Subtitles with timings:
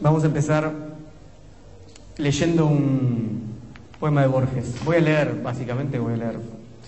[0.00, 0.72] Vamos a empezar
[2.18, 3.56] leyendo un
[3.98, 4.74] poema de Borges.
[4.84, 6.38] Voy a leer, básicamente voy a leer,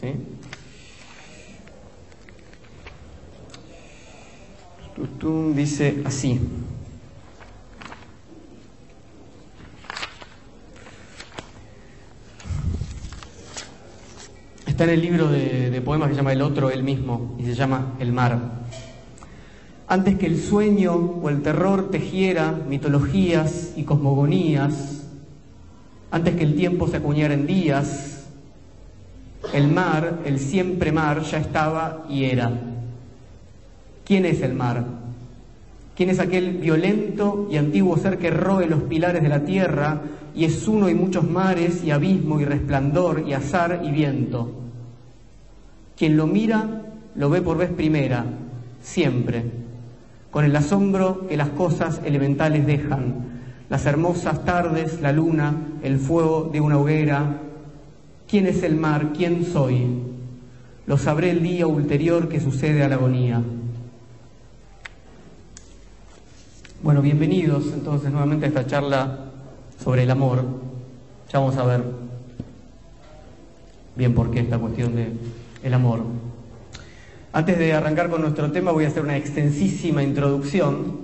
[0.00, 0.12] ¿sí?
[5.54, 6.40] Dice así.
[14.66, 17.44] Está en el libro de, de poemas que se llama El otro, el mismo, y
[17.44, 18.57] se llama El mar.
[19.90, 25.06] Antes que el sueño o el terror tejiera mitologías y cosmogonías,
[26.10, 28.26] antes que el tiempo se acuñara en días,
[29.54, 32.52] el mar, el siempre mar, ya estaba y era.
[34.04, 34.84] ¿Quién es el mar?
[35.96, 40.02] ¿Quién es aquel violento y antiguo ser que roe los pilares de la tierra
[40.34, 44.52] y es uno y muchos mares y abismo y resplandor y azar y viento?
[45.96, 46.82] Quien lo mira
[47.14, 48.26] lo ve por vez primera,
[48.82, 49.67] siempre,
[50.30, 53.38] con el asombro que las cosas elementales dejan,
[53.70, 57.40] las hermosas tardes, la luna, el fuego de una hoguera.
[58.26, 59.12] ¿Quién es el mar?
[59.16, 59.86] ¿Quién soy?
[60.86, 63.42] Lo sabré el día ulterior que sucede a la agonía.
[66.82, 69.18] Bueno, bienvenidos entonces nuevamente a esta charla
[69.82, 70.44] sobre el amor.
[71.32, 71.84] Ya vamos a ver
[73.96, 75.12] bien por qué esta cuestión de
[75.62, 76.04] el amor.
[77.38, 81.02] Antes de arrancar con nuestro tema voy a hacer una extensísima introducción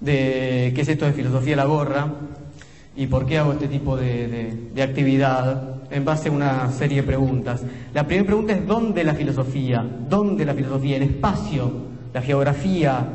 [0.00, 2.12] de qué es esto de filosofía la gorra
[2.94, 7.06] y por qué hago este tipo de, de actividad en base a una serie de
[7.06, 7.62] preguntas.
[7.94, 9.82] La primera pregunta es ¿dónde la filosofía?
[9.82, 10.98] ¿Dónde la filosofía?
[10.98, 11.72] El espacio,
[12.12, 13.08] la geografía,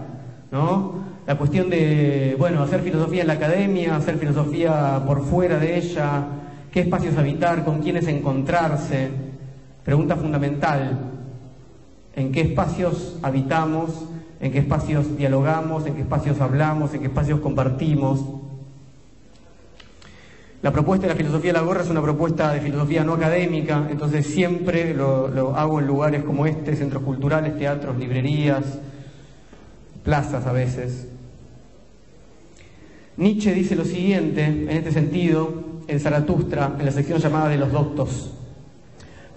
[0.51, 0.95] ¿no?
[1.27, 6.23] la cuestión de, bueno, hacer filosofía en la academia, hacer filosofía por fuera de ella,
[6.71, 9.11] qué espacios habitar, con quiénes encontrarse.
[9.83, 11.20] Pregunta fundamental,
[12.15, 14.05] ¿en qué espacios habitamos?
[14.39, 15.85] ¿En qué espacios dialogamos?
[15.85, 16.93] ¿En qué espacios hablamos?
[16.93, 18.19] ¿En qué espacios compartimos?
[20.61, 23.87] La propuesta de la filosofía de la gorra es una propuesta de filosofía no académica,
[23.89, 28.79] entonces siempre lo, hago en lugares como este, centros culturales, teatros, librerías,
[30.03, 31.07] plazas a veces.
[33.17, 35.51] Nietzsche dice lo siguiente, en este sentido,
[35.87, 38.33] en Zaratustra, en la sección llamada de los doctos.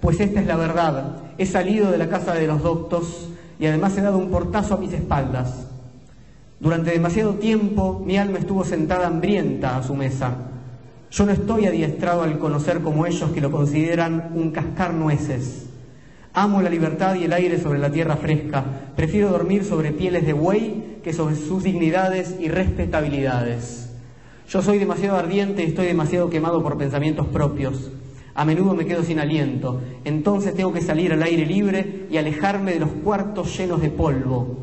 [0.05, 1.17] Pues esta es la verdad.
[1.39, 4.77] He salido de la casa de los doctos y además he dado un portazo a
[4.77, 5.67] mis espaldas.
[6.61, 10.37] Durante demasiado tiempo mi alma estuvo sentada hambrienta a su mesa.
[11.11, 15.71] Yo no estoy adiestrado al conocer como ellos que lo consideran un cascar nueces.
[16.35, 18.63] Amo la libertad y el aire sobre la tierra fresca.
[18.95, 23.91] Prefiero dormir sobre pieles de buey que sobre sus dignidades y respetabilidades.
[24.51, 27.91] Yo soy demasiado ardiente y estoy demasiado quemado por pensamientos propios.
[28.35, 29.81] A menudo me quedo sin aliento.
[30.05, 34.59] Entonces tengo que salir al aire libre y alejarme de los cuartos llenos de polvo.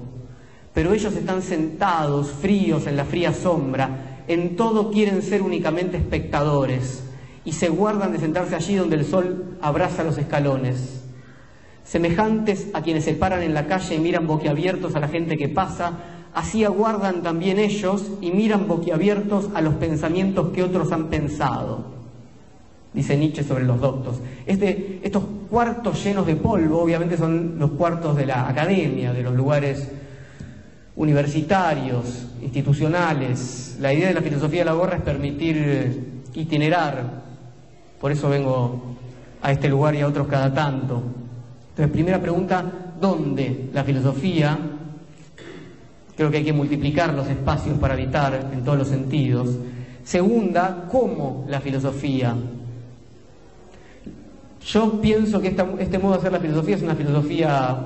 [0.73, 4.23] Pero ellos están sentados, fríos, en la fría sombra.
[4.27, 7.03] En todo quieren ser únicamente espectadores
[7.43, 11.01] y se guardan de sentarse allí donde el sol abraza los escalones
[11.83, 15.49] semejantes a quienes se paran en la calle y miran boquiabiertos a la gente que
[15.49, 15.93] pasa,
[16.33, 22.00] así aguardan también ellos y miran boquiabiertos a los pensamientos que otros han pensado,
[22.93, 24.19] dice Nietzsche sobre los doctos.
[24.45, 29.89] Estos cuartos llenos de polvo, obviamente son los cuartos de la academia, de los lugares
[30.95, 33.77] universitarios, institucionales.
[33.79, 37.21] La idea de la filosofía de la gorra es permitir itinerar,
[37.99, 38.95] por eso vengo
[39.41, 41.01] a este lugar y a otros cada tanto.
[41.69, 44.57] Entonces, primera pregunta, ¿dónde la filosofía?
[46.15, 49.49] Creo que hay que multiplicar los espacios para habitar en todos los sentidos.
[50.03, 52.35] Segunda, ¿cómo la filosofía?
[54.65, 57.77] Yo pienso que este modo de hacer la filosofía es una filosofía,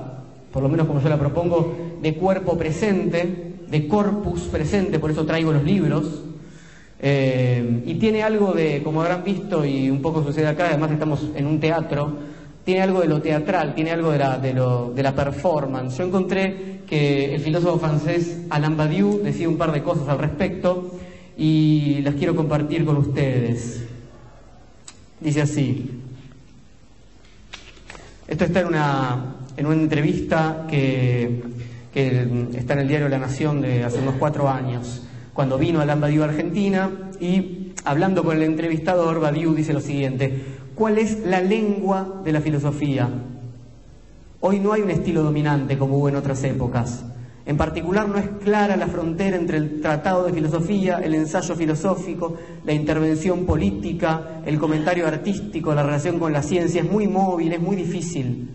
[0.52, 5.24] por lo menos como yo la propongo, de cuerpo presente, de corpus presente, por eso
[5.24, 6.22] traigo los libros.
[7.00, 11.30] Eh, y tiene algo de, como habrán visto, y un poco sucede acá, además estamos
[11.34, 12.12] en un teatro,
[12.64, 15.96] tiene algo de lo teatral, tiene algo de la, de la performance.
[15.96, 20.90] Yo encontré que el filósofo francés Alain Badiou decía un par de cosas al respecto
[21.38, 23.84] y las quiero compartir con ustedes.
[25.20, 25.90] Dice así,
[28.28, 31.42] esto está en una, en una entrevista que,
[31.92, 35.02] que está en el diario La Nación de hace unos cuatro años,
[35.32, 36.90] cuando vino Alain Badiou a Argentina
[37.20, 42.42] y hablando con el entrevistador, Badiou dice lo siguiente, ¿Cuál es la lengua de la
[42.42, 43.08] filosofía?
[44.40, 47.02] Hoy no hay un estilo dominante como hubo en otras épocas.
[47.46, 52.34] En particular no es clara la frontera entre el tratado de filosofía, el ensayo filosófico,
[52.64, 56.82] la intervención política, el comentario artístico, la relación con la ciencia.
[56.82, 58.48] Es muy móvil, es muy difícil.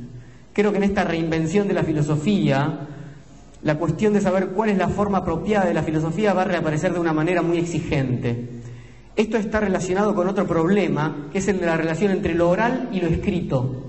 [0.52, 2.88] Creo que en esta reinvención de la filosofía
[3.64, 6.94] la cuestión de saber cuál es la forma apropiada de la filosofía va a reaparecer
[6.94, 8.50] de una manera muy exigente.
[9.16, 12.90] Esto está relacionado con otro problema, que es el de la relación entre lo oral
[12.92, 13.86] y lo escrito.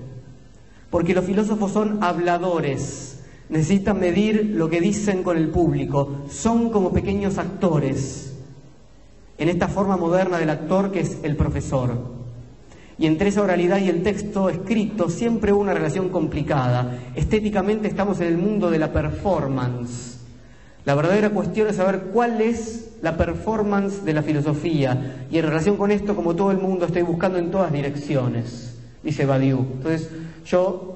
[0.91, 3.12] Porque los filósofos son habladores,
[3.53, 8.33] necesitan medir lo que dicen con el público, son como pequeños actores
[9.37, 11.95] en esta forma moderna del actor que es el profesor.
[12.97, 16.97] Y entre esa oralidad y el texto escrito siempre hubo una relación complicada.
[17.13, 20.17] Estéticamente estamos en el mundo de la performance.
[20.85, 25.27] La verdadera cuestión es saber cuál es la performance de la filosofía.
[25.29, 29.27] Y en relación con esto, como todo el mundo, estoy buscando en todas direcciones, dice
[29.27, 29.59] Badiou.
[29.59, 30.09] Entonces,
[30.45, 30.92] yo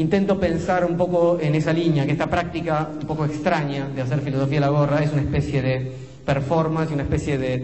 [0.00, 4.20] intento pensar un poco en esa línea, que esta práctica un poco extraña de hacer
[4.20, 5.92] filosofía a la gorra es una especie de
[6.24, 7.58] performance y una especie de,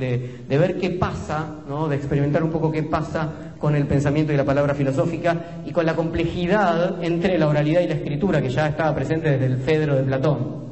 [0.48, 1.88] de, ver qué pasa, ¿no?
[1.88, 5.86] de experimentar un poco qué pasa con el pensamiento y la palabra filosófica y con
[5.86, 9.94] la complejidad entre la oralidad y la escritura que ya estaba presente desde el Fedro
[9.94, 10.66] de Platón.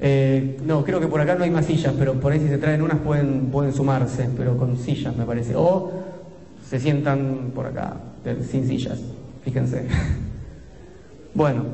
[0.00, 2.58] Eh, no, creo que por acá no hay más sillas, pero por ahí si se
[2.58, 5.54] traen unas pueden, pueden sumarse, pero con sillas me parece.
[5.56, 5.90] O
[6.68, 7.96] se sientan por acá,
[8.50, 9.00] sin sillas,
[9.44, 9.86] fíjense.
[11.34, 11.64] Bueno,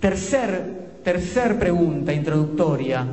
[0.00, 3.06] tercer, tercer pregunta introductoria.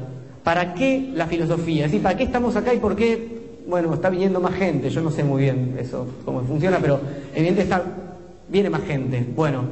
[0.43, 1.83] ¿Para qué la filosofía?
[1.83, 3.33] Decir, ¿para qué estamos acá y por qué
[3.65, 6.99] bueno, está viniendo más gente, yo no sé muy bien eso, cómo funciona, pero
[7.33, 7.89] evidentemente
[8.49, 9.25] viene más gente.
[9.35, 9.63] Bueno,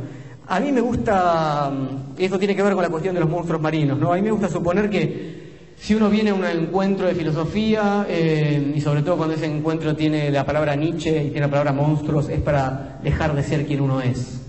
[0.48, 1.72] a mí me gusta,
[2.18, 4.14] y esto tiene que ver con la cuestión de los monstruos marinos, ¿no?
[4.14, 5.41] A mí me gusta suponer que
[5.82, 9.96] si uno viene a un encuentro de filosofía, eh, y sobre todo cuando ese encuentro
[9.96, 13.82] tiene la palabra Nietzsche y tiene la palabra monstruos, es para dejar de ser quien
[13.82, 14.42] uno es.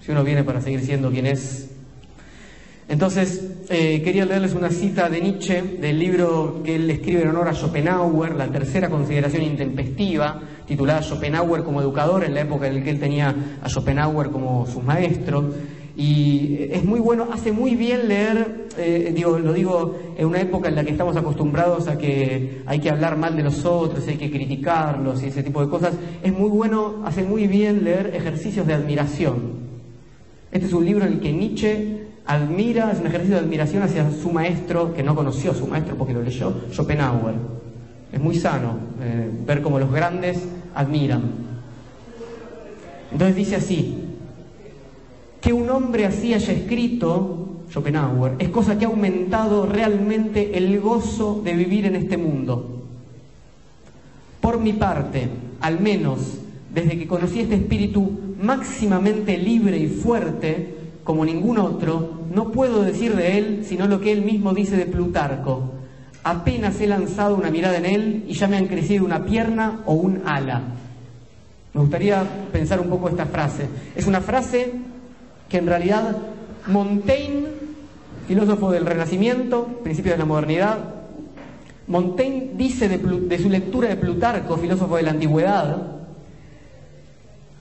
[0.00, 1.70] Si uno viene para seguir siendo quien es,
[2.92, 7.48] entonces, eh, quería leerles una cita de Nietzsche del libro que él escribe en honor
[7.48, 12.84] a Schopenhauer, la tercera consideración intempestiva, titulada Schopenhauer como educador, en la época en la
[12.84, 15.54] que él tenía a Schopenhauer como su maestro.
[15.94, 20.68] Y es muy bueno, hace muy bien leer, eh, digo, lo digo en una época
[20.68, 24.16] en la que estamos acostumbrados a que hay que hablar mal de los otros, hay
[24.16, 25.94] que criticarlos y ese tipo de cosas.
[26.22, 29.62] Es muy bueno, hace muy bien leer ejercicios de admiración.
[30.50, 34.10] Este es un libro en el que Nietzsche admira, es un ejercicio de admiración hacia
[34.10, 37.34] su maestro, que no conoció a su maestro porque lo leyó, Schopenhauer.
[38.12, 40.42] Es muy sano eh, ver cómo los grandes
[40.74, 41.22] admiran.
[43.10, 44.01] Entonces dice así,
[45.42, 51.42] que un hombre así haya escrito, Schopenhauer, es cosa que ha aumentado realmente el gozo
[51.44, 52.84] de vivir en este mundo.
[54.40, 55.28] Por mi parte,
[55.60, 56.38] al menos
[56.72, 63.16] desde que conocí este espíritu máximamente libre y fuerte, como ningún otro, no puedo decir
[63.16, 65.72] de él sino lo que él mismo dice de Plutarco.
[66.22, 69.94] Apenas he lanzado una mirada en él y ya me han crecido una pierna o
[69.94, 70.62] un ala.
[71.74, 72.22] Me gustaría
[72.52, 73.66] pensar un poco esta frase.
[73.96, 74.72] Es una frase
[75.52, 76.16] que en realidad
[76.66, 77.44] Montaigne,
[78.26, 80.78] filósofo del Renacimiento, principio de la modernidad,
[81.88, 85.98] Montaigne dice de, de su lectura de Plutarco, filósofo de la antigüedad,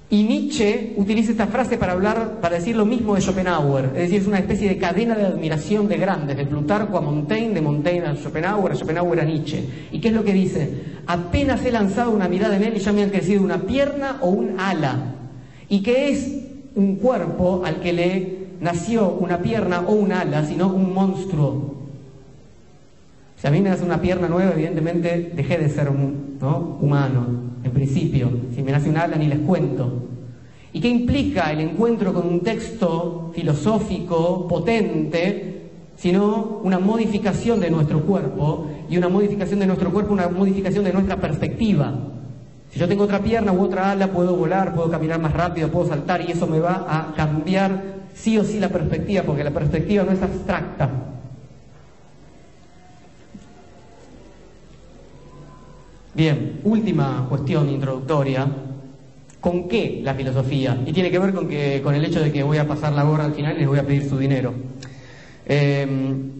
[0.09, 4.21] y Nietzsche utiliza esta frase para hablar, para decir lo mismo de Schopenhauer, es decir,
[4.21, 8.07] es una especie de cadena de admiración de grandes, de Plutarco a Montaigne, de Montaigne
[8.07, 9.65] a Schopenhauer, a Schopenhauer a Nietzsche.
[9.91, 10.69] ¿Y qué es lo que dice?
[11.07, 14.29] Apenas he lanzado una mirada en él y ya me han crecido una pierna o
[14.29, 15.15] un ala.
[15.67, 20.67] Y que es un cuerpo al que le nació una pierna o un ala, sino
[20.73, 21.75] un monstruo.
[23.37, 27.25] Si a mí me nace una pierna nueva, evidentemente dejé de ser humano
[27.63, 28.29] en principio.
[28.53, 30.07] Si me nace un ala ni les cuento.
[30.73, 38.01] ¿Y qué implica el encuentro con un texto filosófico potente, sino una modificación de nuestro
[38.01, 41.93] cuerpo y una modificación de nuestro cuerpo, una modificación de nuestra perspectiva?
[42.71, 45.89] Si yo tengo otra pierna u otra ala, puedo volar, puedo caminar más rápido, puedo
[45.89, 50.03] saltar y eso me va a cambiar sí o sí la perspectiva, porque la perspectiva
[50.03, 50.89] no es abstracta,
[56.13, 58.45] Bien, última cuestión introductoria.
[59.39, 60.77] ¿Con qué la filosofía?
[60.85, 63.03] Y tiene que ver con, que, con el hecho de que voy a pasar la
[63.03, 64.53] gorra al final y les voy a pedir su dinero.
[65.45, 66.31] Em,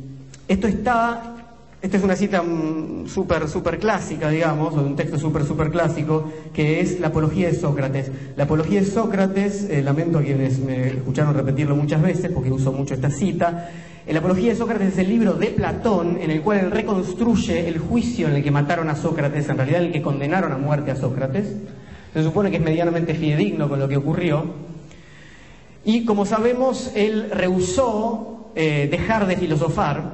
[0.48, 1.36] esto está,
[1.82, 6.32] esta es una cita mm, súper, clásica, digamos, o de un texto súper, súper clásico,
[6.54, 8.12] que es la apología de Sócrates.
[8.36, 12.72] La apología de Sócrates, eh, lamento a quienes me escucharon repetirlo muchas veces, porque uso
[12.72, 13.70] mucho esta cita,
[14.08, 17.78] la Apología de Sócrates es el libro de Platón en el cual él reconstruye el
[17.78, 20.96] juicio en el que mataron a Sócrates, en realidad el que condenaron a muerte a
[20.96, 21.56] Sócrates.
[22.14, 24.54] Se supone que es medianamente fidedigno con lo que ocurrió.
[25.86, 30.12] Y como sabemos, él rehusó eh, dejar de filosofar,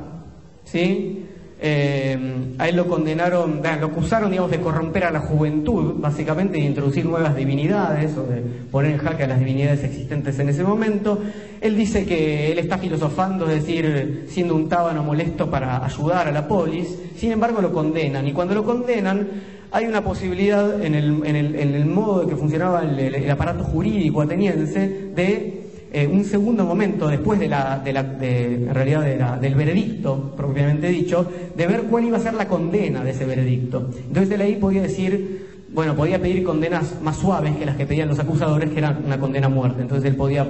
[0.64, 1.27] ¿sí?
[1.60, 2.18] Eh,
[2.60, 7.06] a él lo condenaron, lo acusaron, digamos, de corromper a la juventud, básicamente, de introducir
[7.06, 11.20] nuevas divinidades o de poner en jaque a las divinidades existentes en ese momento.
[11.60, 16.32] Él dice que él está filosofando, es decir, siendo un tábano molesto para ayudar a
[16.32, 19.28] la polis, sin embargo lo condenan, y cuando lo condenan,
[19.72, 23.64] hay una posibilidad en el, en el, en el modo de que funcionaba el aparato
[23.64, 25.57] jurídico ateniense de
[25.92, 31.26] eh, un segundo momento después de la, de la en realidad del veredicto propiamente dicho,
[31.56, 33.90] de ver cuál iba a ser la condena de ese veredicto.
[34.08, 38.10] Entonces él ahí podía decir, bueno, podía pedir condenas más suaves que las que pedían
[38.10, 39.82] los acusadores, que eran una condena a muerte.
[39.82, 40.48] Entonces él podía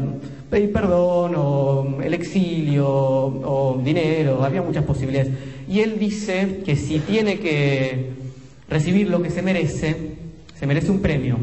[0.49, 5.31] pedir perdón o el exilio o dinero, había muchas posibilidades.
[5.67, 8.11] Y él dice que si tiene que
[8.69, 10.15] recibir lo que se merece,
[10.57, 11.37] se merece un premio.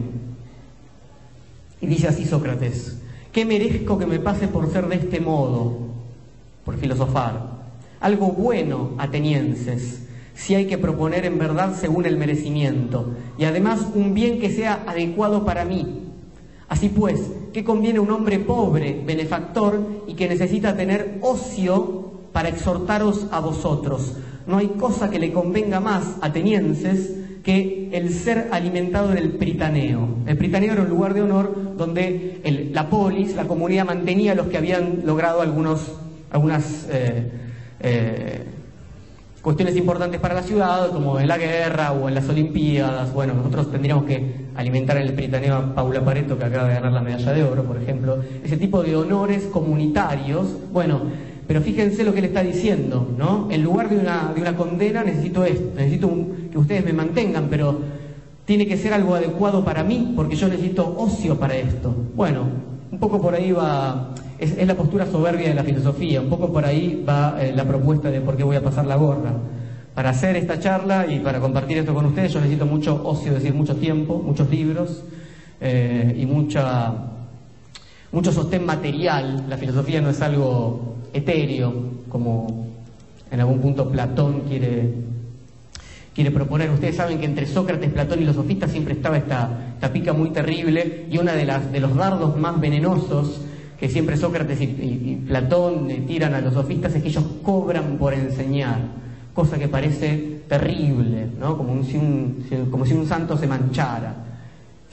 [1.81, 2.99] Y dice así Sócrates,
[3.35, 5.77] ¿Qué merezco que me pase por ser de este modo?
[6.65, 7.65] Por filosofar.
[7.99, 14.15] Algo bueno, atenienses, si hay que proponer en verdad según el merecimiento, y además un
[14.15, 16.13] bien que sea adecuado para mí.
[16.69, 23.27] Así pues, ¿qué conviene un hombre pobre, benefactor, y que necesita tener ocio para exhortaros
[23.33, 24.13] a vosotros?
[24.47, 30.09] No hay cosa que le convenga más, atenienses, que el ser alimentado en el Pritaneo.
[30.27, 32.41] El Pritaneo era un lugar de honor donde
[32.73, 35.93] la polis, la comunidad, mantenía a los que habían logrado algunos,
[36.31, 37.31] algunas eh,
[37.81, 38.45] eh,
[39.43, 43.13] cuestiones importantes para la ciudad, como en la guerra o en las Olimpiadas.
[43.13, 46.93] Bueno, nosotros tendríamos que alimentar en el Pritaneo a Paula Pareto, que acaba de ganar
[46.93, 48.21] la medalla de oro, por ejemplo.
[48.43, 50.47] Ese tipo de honores comunitarios.
[50.73, 51.03] Bueno,
[51.47, 53.49] pero fíjense lo que él está diciendo, ¿no?
[53.51, 56.11] En lugar de una, de una condena necesito esto, necesito
[56.51, 57.81] que ustedes me mantengan, pero
[58.45, 61.95] tiene que ser algo adecuado para mí, porque yo necesito ocio para esto.
[62.15, 62.45] Bueno,
[62.91, 66.65] un poco por ahí va, es, la postura soberbia de la filosofía, un poco por
[66.65, 69.33] ahí va eh, la propuesta de por qué voy a pasar la gorra.
[69.95, 73.43] Para hacer esta charla y para compartir esto con ustedes yo necesito mucho ocio, es
[73.43, 75.05] decir, mucho tiempo, muchos libros
[75.61, 76.93] eh, y mucha,
[78.15, 79.45] mucho sostén material.
[79.49, 81.75] La filosofía no es algo etéreo,
[82.09, 82.69] como
[83.31, 84.95] en algún punto Platón quiere,
[86.15, 86.71] quiere proponer.
[86.71, 91.07] Ustedes saben que entre Sócrates, Platón y los sofistas siempre estaba esta, pica muy terrible
[91.11, 93.43] y una de, las, de los dardos más venenosos
[93.79, 98.79] que siempre Sócrates y, Platón tiran a los sofistas es que ellos cobran por enseñar,
[99.35, 101.59] cosa que parece terrible, ¿no?
[101.59, 104.15] como, si un, como si un santo se manchara.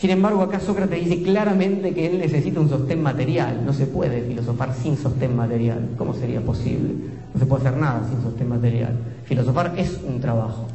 [0.01, 3.63] Sin embargo, acá Sócrates dice claramente que él necesita un sostén material.
[3.63, 5.89] No se puede filosofar sin sostén material.
[5.95, 6.95] ¿Cómo sería posible?
[7.31, 8.97] No se puede hacer nada sin sostén material.
[9.25, 10.65] Filosofar es un trabajo.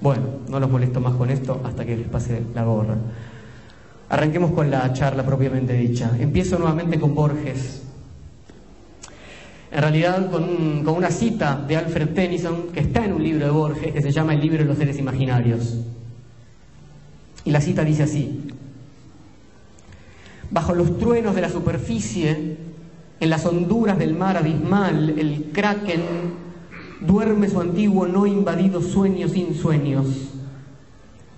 [0.00, 2.96] Bueno, no los molesto más con esto hasta que les pase la gorra.
[4.08, 6.10] Arranquemos con la charla propiamente dicha.
[6.18, 7.84] Empiezo nuevamente con Borges.
[9.70, 13.52] En realidad con, con una cita de Alfred Tennyson que está en un libro de
[13.52, 15.76] Borges que se llama El libro de los seres imaginarios.
[17.46, 18.40] Y la cita dice así,
[20.50, 22.56] bajo los truenos de la superficie,
[23.20, 26.02] en las honduras del mar abismal, el kraken
[27.00, 30.06] duerme su antiguo no invadido sueño sin sueños.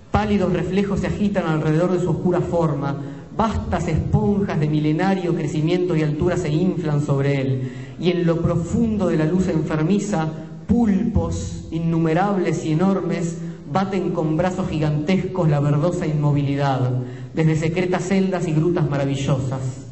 [0.09, 2.97] Pálidos reflejos se agitan alrededor de su oscura forma,
[3.37, 9.07] vastas esponjas de milenario crecimiento y altura se inflan sobre él, y en lo profundo
[9.07, 10.27] de la luz enfermiza,
[10.67, 13.37] pulpos innumerables y enormes
[13.71, 16.91] baten con brazos gigantescos la verdosa inmovilidad,
[17.33, 19.87] desde secretas celdas y grutas maravillosas.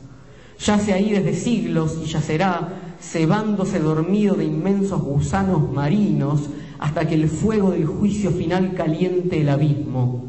[0.60, 7.30] Yace ahí desde siglos y yacerá, cebándose dormido de inmensos gusanos marinos, hasta que el
[7.30, 10.26] fuego del juicio final caliente el abismo.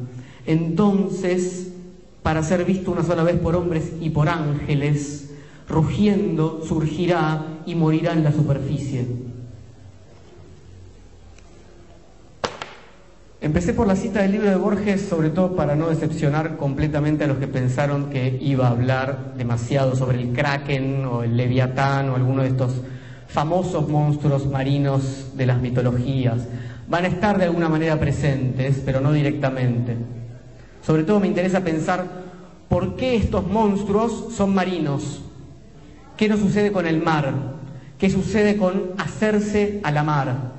[0.47, 1.73] Entonces,
[2.23, 5.31] para ser visto una sola vez por hombres y por ángeles,
[5.69, 9.27] rugiendo surgirá y morirá en la superficie.
[13.40, 17.28] Empecé por la cita del libro de Borges, sobre todo para no decepcionar completamente a
[17.28, 22.16] los que pensaron que iba a hablar demasiado sobre el kraken o el leviatán o
[22.16, 22.80] alguno de estos
[23.28, 26.49] famosos monstruos marinos de las mitologías.
[26.88, 29.97] Van a estar de alguna manera presentes, pero no directamente.
[30.85, 32.07] Sobre todo me interesa pensar
[32.68, 35.23] por qué estos monstruos son marinos.
[36.16, 37.33] ¿Qué nos sucede con el mar?
[37.99, 40.58] ¿Qué sucede con hacerse a la mar?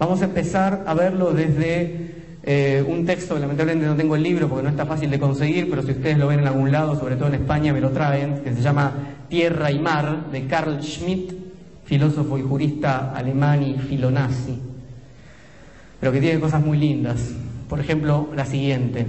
[0.00, 4.62] Vamos a empezar a verlo desde eh, un texto, lamentablemente no tengo el libro porque
[4.62, 7.28] no está fácil de conseguir, pero si ustedes lo ven en algún lado, sobre todo
[7.28, 8.94] en España, me lo traen, que se llama
[9.28, 11.34] Tierra y Mar, de Carl Schmitt,
[11.84, 14.58] filósofo y jurista alemán y filonazi,
[16.00, 17.20] pero que tiene cosas muy lindas.
[17.68, 19.04] Por ejemplo, la siguiente.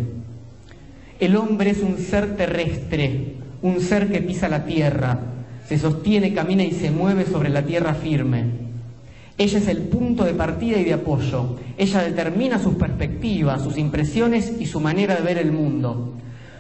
[1.22, 5.18] El hombre es un ser terrestre, un ser que pisa la tierra,
[5.70, 8.71] se sostiene, camina y se mueve sobre la tierra firme.
[9.38, 11.58] Ella es el punto de partida y de apoyo.
[11.78, 16.14] Ella determina sus perspectivas, sus impresiones y su manera de ver el mundo.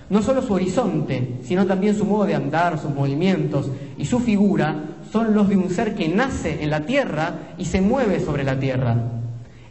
[0.09, 4.83] No solo su horizonte, sino también su modo de andar, sus movimientos y su figura
[5.11, 8.59] son los de un ser que nace en la tierra y se mueve sobre la
[8.59, 8.97] tierra.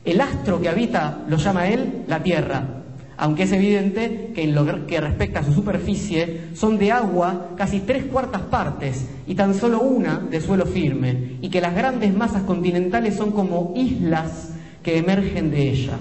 [0.04, 2.79] El astro que habita lo llama él la tierra,
[3.20, 7.80] aunque es evidente que en lo que respecta a su superficie son de agua casi
[7.80, 12.44] tres cuartas partes y tan solo una de suelo firme, y que las grandes masas
[12.44, 15.98] continentales son como islas que emergen de ella,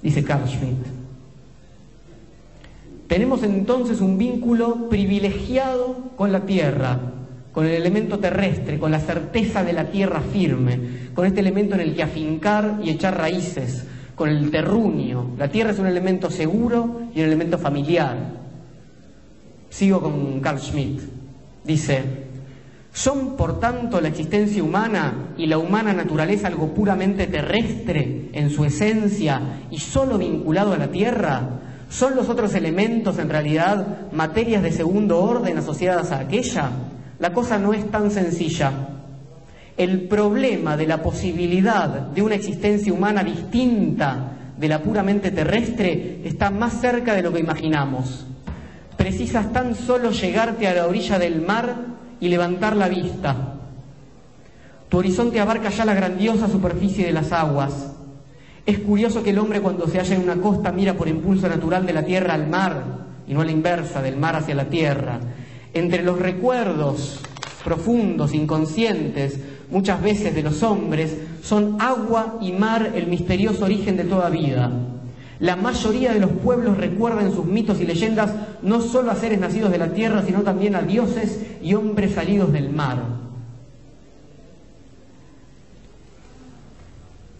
[0.00, 0.86] dice Carl Schmitt.
[3.08, 7.00] Tenemos entonces un vínculo privilegiado con la tierra,
[7.50, 10.78] con el elemento terrestre, con la certeza de la tierra firme,
[11.12, 13.84] con este elemento en el que afincar y echar raíces,
[14.16, 15.34] con el terruño.
[15.38, 18.16] La tierra es un elemento seguro y un elemento familiar.
[19.68, 21.02] Sigo con Carl Schmitt.
[21.62, 22.02] Dice,
[22.92, 28.64] ¿son por tanto la existencia humana y la humana naturaleza algo puramente terrestre en su
[28.64, 31.60] esencia y solo vinculado a la tierra?
[31.90, 36.70] ¿Son los otros elementos en realidad materias de segundo orden asociadas a aquella?
[37.18, 38.95] La cosa no es tan sencilla.
[39.76, 46.50] El problema de la posibilidad de una existencia humana distinta de la puramente terrestre está
[46.50, 48.26] más cerca de lo que imaginamos.
[48.96, 51.76] Precisas tan solo llegarte a la orilla del mar
[52.20, 53.54] y levantar la vista.
[54.88, 57.92] Tu horizonte abarca ya la grandiosa superficie de las aguas.
[58.64, 61.84] Es curioso que el hombre cuando se halla en una costa mira por impulso natural
[61.84, 62.82] de la tierra al mar
[63.28, 65.20] y no a la inversa, del mar hacia la tierra
[65.76, 67.20] entre los recuerdos
[67.62, 69.38] profundos, inconscientes,
[69.70, 74.70] muchas veces de los hombres, son agua y mar el misterioso origen de toda vida.
[75.38, 78.32] La mayoría de los pueblos recuerdan en sus mitos y leyendas
[78.62, 82.52] no solo a seres nacidos de la tierra, sino también a dioses y hombres salidos
[82.52, 83.02] del mar.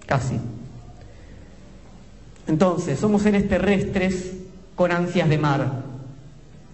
[0.04, 0.38] Casi.
[2.46, 4.34] Entonces, somos seres terrestres
[4.74, 5.82] con ansias de mar.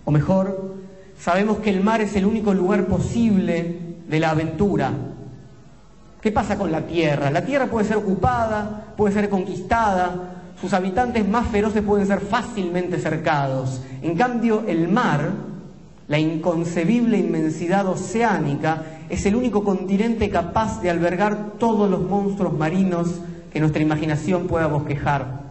[0.04, 0.72] O mejor,
[1.22, 3.78] Sabemos que el mar es el único lugar posible
[4.08, 4.92] de la aventura.
[6.22, 7.32] ¿Qué pasa con la tierra?
[7.32, 12.98] La tierra puede ser ocupada, puede ser conquistada, sus habitantes más feroces pueden ser fácilmente
[12.98, 13.82] cercados.
[14.02, 15.32] En cambio, el mar,
[16.06, 23.20] la inconcebible inmensidad oceánica, es el único continente capaz de albergar todos los monstruos marinos
[23.52, 25.42] que nuestra imaginación pueda bosquejar.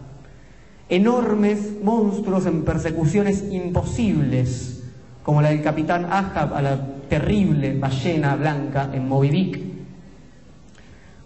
[0.88, 4.82] Enormes monstruos en persecuciones imposibles
[5.22, 9.71] como la del capitán Ahab a la terrible ballena blanca en Moby Dick.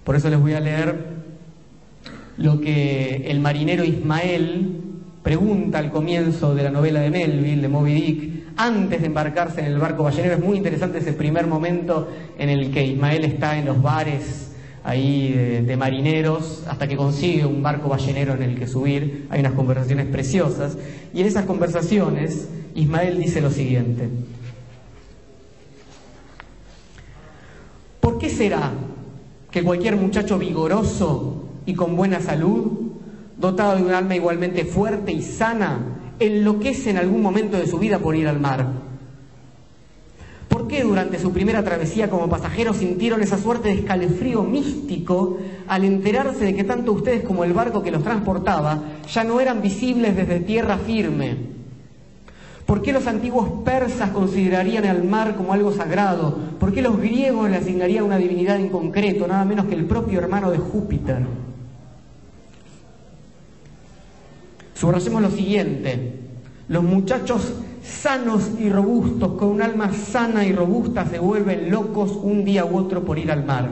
[0.07, 0.95] Por eso les voy a leer
[2.37, 4.83] lo que el marinero Ismael
[5.25, 9.66] pregunta al comienzo de la novela de Melville, de Moby Dick, antes de embarcarse en
[9.66, 10.35] el barco ballenero.
[10.35, 14.53] Es muy interesante ese primer momento en el que Ismael está en los bares
[14.85, 19.27] ahí de, de, marineros hasta que consigue un barco ballenero en el que subir.
[19.29, 20.79] Hay unas conversaciones preciosas.
[21.12, 24.09] Y en esas conversaciones Ismael dice lo siguiente.
[27.99, 28.71] ¿Por qué será
[29.57, 32.90] que cualquier muchacho vigoroso y con buena salud,
[33.38, 37.99] dotado de un alma igualmente fuerte y sana, enloquece en algún momento de su vida
[37.99, 38.66] por ir al mar?
[40.49, 45.38] ¿Por qué durante su primera travesía como pasajeros sintieron esa suerte de escalofrío místico
[45.69, 48.79] al enterarse de que tanto ustedes como el barco que los transportaba
[49.11, 51.56] ya no eran visibles desde tierra firme?
[52.66, 56.37] ¿Por qué los antiguos persas considerarían al mar como algo sagrado?
[56.59, 60.18] ¿Por qué los griegos le asignarían una divinidad en concreto, nada menos que el propio
[60.18, 61.24] hermano de Júpiter?
[64.74, 66.20] Subrayemos lo siguiente,
[66.68, 72.44] los muchachos sanos y robustos, con un alma sana y robusta, se vuelven locos un
[72.44, 73.70] día u otro por ir al mar.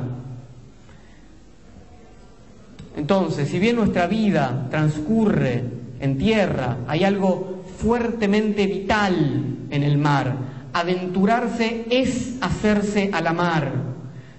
[2.97, 5.65] Entonces, si bien nuestra vida transcurre
[5.99, 7.54] en tierra, hay algo
[7.85, 10.37] fuertemente vital en el mar.
[10.73, 13.73] Aventurarse es hacerse a la mar.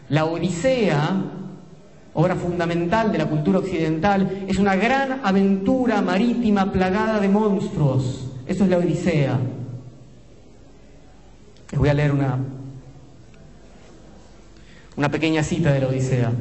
[0.10, 1.16] La Odisea,
[2.14, 8.32] obra fundamental de la cultura occidental, es una gran aventura marítima plagada de monstruos.
[8.48, 9.40] Eso es la Odisea.
[11.72, 12.38] Les voy a leer una,
[14.98, 16.32] una pequeña cita de la Odisea.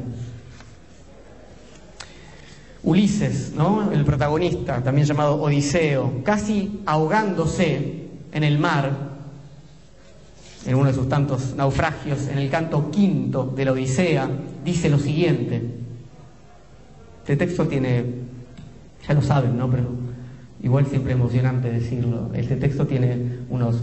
[2.85, 3.91] Ulises, ¿no?
[3.91, 8.91] el protagonista, también llamado Odiseo, casi ahogándose en el mar,
[10.67, 14.29] en uno de sus tantos naufragios, en el canto quinto de la Odisea,
[14.63, 15.63] dice lo siguiente.
[17.21, 18.05] Este texto tiene,
[19.07, 19.67] ya lo saben, ¿no?
[19.67, 19.89] Pero
[20.61, 22.29] igual siempre emocionante decirlo.
[22.35, 23.77] Este texto tiene unos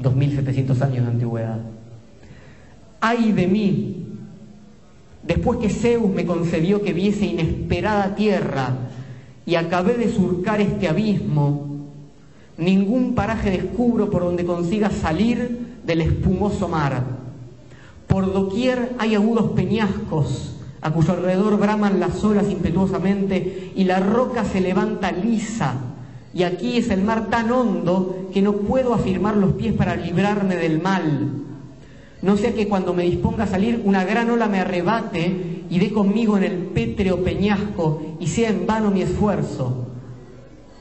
[0.00, 1.58] 2.700 años de antigüedad.
[3.00, 4.03] Ay de mí
[5.26, 8.74] Después que Zeus me concedió que viese inesperada tierra
[9.46, 11.88] y acabé de surcar este abismo,
[12.58, 17.02] ningún paraje descubro por donde consiga salir del espumoso mar.
[18.06, 24.44] Por doquier hay agudos peñascos, a cuyo alrededor braman las olas impetuosamente y la roca
[24.44, 25.76] se levanta lisa.
[26.34, 30.56] Y aquí es el mar tan hondo que no puedo afirmar los pies para librarme
[30.56, 31.30] del mal.
[32.24, 35.92] No sea que cuando me disponga a salir una gran ola me arrebate y dé
[35.92, 39.90] conmigo en el pétreo peñasco y sea en vano mi esfuerzo.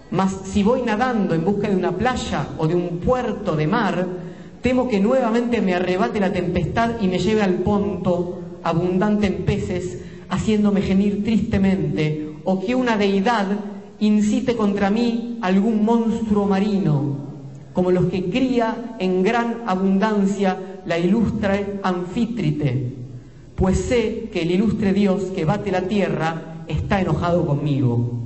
[0.10, 4.08] Mas si voy nadando en busca de una playa o de un puerto de mar,
[4.62, 9.98] temo que nuevamente me arrebate la tempestad y me lleve al ponto abundante en peces,
[10.30, 13.48] haciéndome gemir tristemente, o que una deidad
[14.00, 17.18] incite contra mí algún monstruo marino,
[17.74, 22.94] como los que cría en gran abundancia la ilustre Anfítrite,
[23.56, 28.20] pues sé que el ilustre Dios que bate la tierra está enojado conmigo.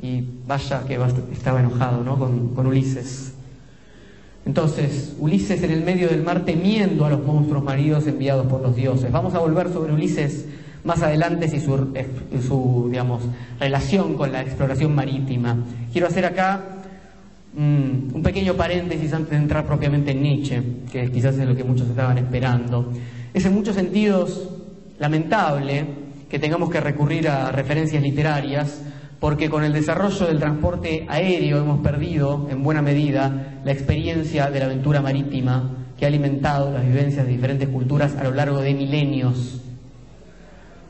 [0.00, 0.98] Y vaya que
[1.32, 2.18] estaba enojado ¿no?
[2.18, 3.32] con, con Ulises.
[4.44, 8.76] Entonces, Ulises en el medio del mar temiendo a los monstruos maridos enviados por los
[8.76, 9.10] dioses.
[9.10, 10.46] Vamos a volver sobre Ulises
[10.84, 11.92] más adelante y su,
[12.46, 13.22] su digamos,
[13.58, 15.56] relación con la exploración marítima.
[15.92, 16.75] Quiero hacer acá
[17.56, 21.64] mm, un pequeño paréntesis antes de entrar propiamente en Nietzsche, que quizás es lo que
[21.64, 22.92] muchos estaban esperando.
[23.34, 24.50] Es en muchos sentidos
[24.98, 25.86] lamentable
[26.28, 28.82] que tengamos que recurrir a referencias literarias
[29.20, 34.58] porque con el desarrollo del transporte aéreo hemos perdido, en buena medida, la experiencia de
[34.58, 38.74] la aventura marítima que ha alimentado las vivencias de diferentes culturas a lo largo de
[38.74, 39.62] milenios.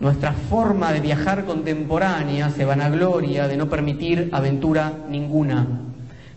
[0.01, 5.67] Nuestra forma de viajar contemporánea se vanagloria de no permitir aventura ninguna,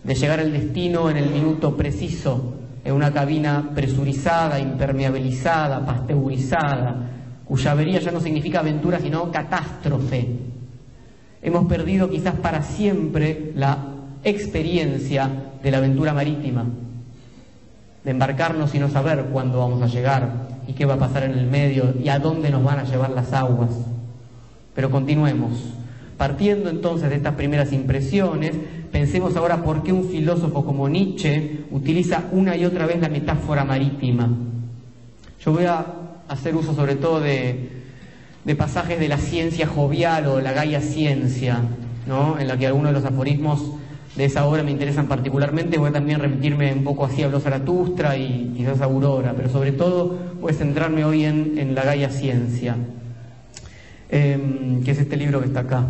[0.10, 6.96] de llegar al destino en el minuto preciso, en una cabina presurizada, impermeabilizada, pasteurizada,
[7.46, 10.50] cuya avería ya no significa aventura sino catástrofe
[11.42, 13.78] hemos perdido quizás para siempre la
[14.24, 15.30] experiencia
[15.62, 16.66] de la aventura marítima,
[18.04, 21.38] de embarcarnos y no saber cuándo vamos a llegar y qué va a pasar en
[21.38, 23.72] el medio y a dónde nos van a llevar las aguas.
[24.76, 25.74] Pero continuemos.
[26.18, 28.54] Partiendo entonces de estas primeras impresiones,
[28.92, 33.64] pensemos ahora por qué un filósofo como Nietzsche utiliza una y otra vez la metáfora
[33.64, 34.30] marítima.
[35.44, 35.86] Yo voy a
[36.28, 37.70] hacer uso sobre todo de,
[38.58, 41.62] pasajes de la ciencia jovial o la Gaia Ciencia,
[42.08, 42.40] ¿no?
[42.40, 43.74] en la que algunos de los aforismos
[44.16, 45.78] de esa obra me interesan particularmente.
[45.78, 49.50] Voy a también remitirme un poco así a los Zaratustra y quizás a Aurora, pero
[49.50, 52.76] sobre todo voy a centrarme hoy en, la Gaia Ciencia,
[54.10, 55.86] em, que es este libro que está acá.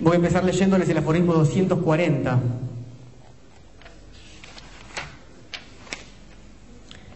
[0.00, 2.38] Voy a empezar leyéndoles el aforismo 240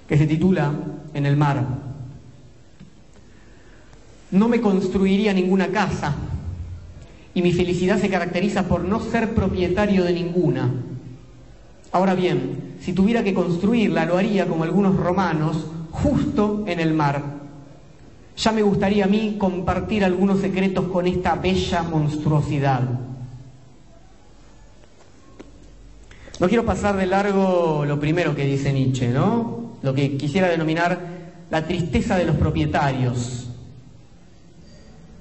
[0.08, 0.72] que se titula
[1.14, 1.64] En el mar.
[4.32, 6.14] No me construiría ninguna casa
[7.34, 10.70] y mi felicidad se caracteriza por no ser propietario de ninguna.
[11.92, 17.41] Ahora bien, si tuviera que construirla, lo haría como algunos romanos, justo en el mar.
[18.36, 22.82] Ya me gustaría a mí compartir algunos secretos con esta bella monstruosidad.
[26.40, 29.62] No quiero pasar de largo lo primero que dice Nietzsche, ¿no?
[29.82, 30.98] lo que quisiera denominar
[31.50, 33.48] la tristeza de los propietarios.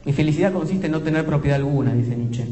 [0.06, 2.48] Mi felicidad consiste en no tener propiedad alguna, dice Nietzsche.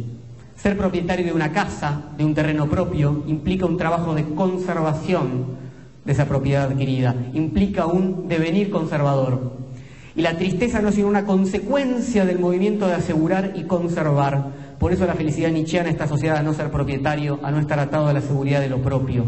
[0.55, 5.57] Ser propietario de una casa, de un terreno propio, implica un trabajo de conservación
[6.03, 9.57] de esa propiedad adquirida, implica un devenir conservador.
[10.19, 14.47] Y la tristeza no es sino una consecuencia del movimiento de asegurar y conservar.
[14.77, 18.07] Por eso la felicidad nietzscheana está asociada a no ser propietario, a no estar atado
[18.07, 19.23] a la seguridad de lo propio.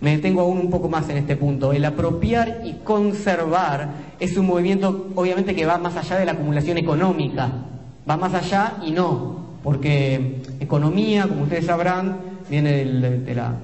[0.00, 1.72] Me detengo aún un poco más en este punto.
[1.72, 6.76] El apropiar y conservar es un movimiento obviamente que va más allá de la acumulación
[6.76, 7.52] económica,
[8.10, 12.16] va más allá y no, porque economía, como ustedes sabrán,
[12.50, 13.54] viene de la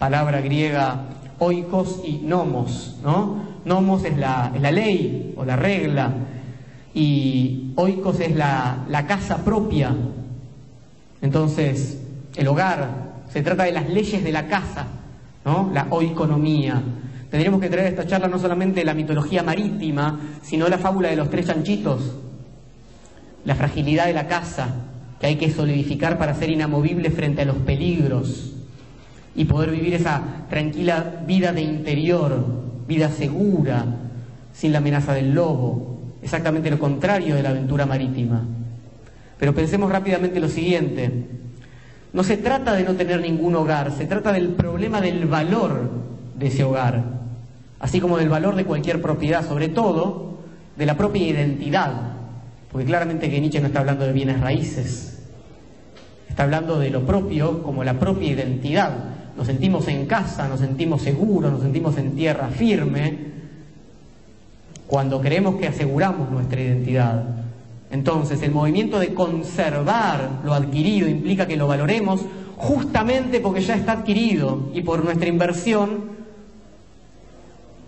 [0.00, 3.53] palabra griega oikos y nomos, ¿no?
[3.64, 6.12] Nomos es la, la ley o la regla
[6.94, 9.94] y oikos es la, casa propia.
[11.20, 12.00] Entonces,
[12.36, 14.86] el hogar, se trata de las leyes de la casa
[15.44, 16.82] la oiconomía.
[17.30, 21.16] Tendríamos que traer a esta charla no solamente la mitología marítima, sino la fábula de
[21.16, 22.14] los tres chanchitos,
[23.44, 24.68] la fragilidad de la casa,
[25.20, 28.52] que hay que solidificar para ser inamovible frente a los peligros
[29.34, 33.84] y poder vivir esa tranquila vida de interior, vida segura,
[34.52, 38.44] sin la amenaza del lobo, exactamente lo contrario de la aventura marítima.
[39.38, 41.26] Pero pensemos rápidamente lo siguiente,
[42.14, 45.90] No se trata de no tener ningún hogar, se trata del problema del valor
[46.38, 47.02] de ese hogar,
[47.80, 50.38] así como del valor de cualquier propiedad, sobre todo
[50.76, 52.12] de la propia identidad,
[52.70, 55.24] porque claramente que Nietzsche no está hablando de bienes raíces,
[56.28, 59.13] está hablando de lo propio como la propia identidad.
[59.36, 63.34] Nos sentimos en casa, nos sentimos seguros, nos sentimos en tierra firme,
[64.86, 67.24] cuando creemos que aseguramos nuestra identidad.
[67.90, 72.24] Entonces, el movimiento de conservar lo adquirido implica que lo valoremos
[72.56, 76.14] justamente porque ya está adquirido y por nuestra inversión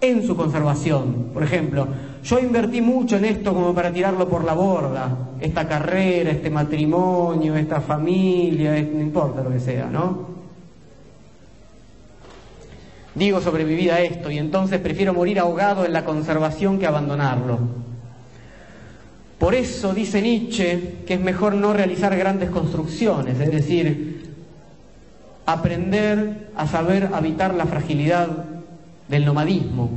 [0.01, 1.31] en su conservación.
[1.33, 1.89] Por ejemplo,
[2.23, 7.57] yo invertí mucho en esto como para tirarlo por la borda, esta carrera, este matrimonio,
[7.57, 10.36] esta familia, no importa lo que sea, ¿no?
[13.17, 17.59] Digo sobrevivir a esto y entonces prefiero morir ahogado en la conservación que abandonarlo.
[19.39, 24.35] Por eso dice Nietzsche que es mejor no realizar grandes construcciones, es decir,
[25.47, 28.29] aprender a saber habitar la fragilidad
[29.09, 29.91] del nomadismo.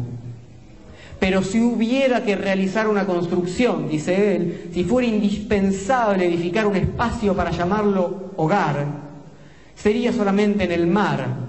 [1.19, 7.35] Pero si hubiera que realizar una construcción, dice él, si fuera indispensable edificar un espacio
[7.35, 8.85] para llamarlo hogar,
[9.75, 11.48] sería solamente en el mar,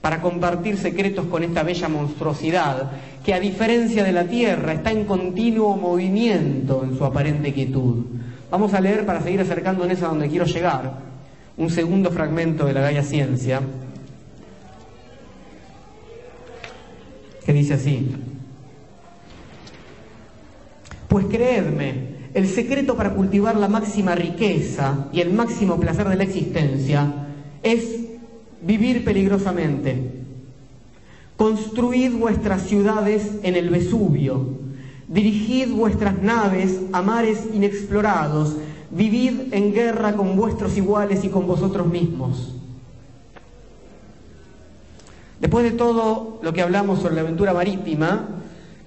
[0.00, 2.90] para compartir secretos con esta bella monstruosidad,
[3.24, 8.04] que a diferencia de la Tierra está en continuo movimiento en su aparente quietud.
[8.50, 10.92] Vamos a leer para seguir acercándonos a donde quiero llegar,
[11.56, 13.60] un segundo fragmento de la Gaia Ciencia,
[17.44, 18.10] que dice así,
[21.08, 26.22] pues creedme, el secreto para cultivar la máxima riqueza y el máximo placer de la
[26.24, 27.12] existencia
[27.62, 27.99] es
[28.62, 30.20] vivir peligrosamente.
[31.36, 34.46] Construid vuestras ciudades en el Vesubio,
[35.08, 38.56] dirigid vuestras naves a mares inexplorados,
[38.90, 42.54] vivid en guerra con vuestros iguales y con vosotros mismos.
[45.40, 48.39] Después de todo lo que hablamos sobre la aventura marítima,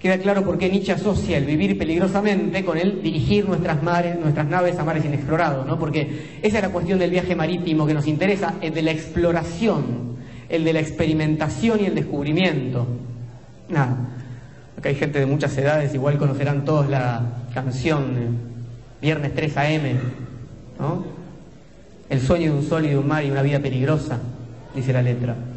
[0.03, 4.45] queda claro por qué Nietzsche asocia el vivir peligrosamente con el dirigir nuestras, mares, nuestras
[4.45, 5.79] naves a mares inexplorados, ¿no?
[5.79, 10.17] porque esa es la cuestión del viaje marítimo que nos interesa, el de la exploración,
[10.49, 12.85] el de la experimentación y el descubrimiento.
[13.69, 13.95] Nada,
[14.77, 17.21] acá hay gente de muchas edades, igual conocerán todos la
[17.53, 18.51] canción
[19.01, 19.83] Viernes 3 AM,
[20.79, 21.05] ¿no?
[22.09, 24.19] El sueño de un sol y de un mar y una vida peligrosa,
[24.75, 25.52] dice la letra.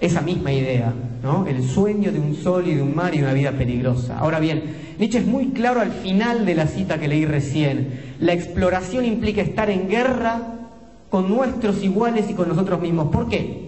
[0.00, 1.46] Esa misma idea, ¿no?
[1.46, 4.18] El sueño de un sol y de un mar y una vida peligrosa.
[4.18, 4.62] Ahora bien,
[4.98, 8.14] Nietzsche es muy claro al final de la cita que leí recién.
[8.20, 10.42] La exploración implica estar en guerra
[11.08, 13.08] con nuestros iguales y con nosotros mismos.
[13.08, 13.66] ¿Por qué?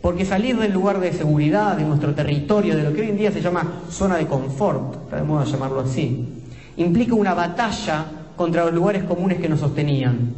[0.00, 3.32] Porque salir del lugar de seguridad, de nuestro territorio, de lo que hoy en día
[3.32, 6.28] se llama zona de confort, está de llamarlo así,
[6.76, 8.04] implica una batalla
[8.36, 10.34] contra los lugares comunes que nos sostenían.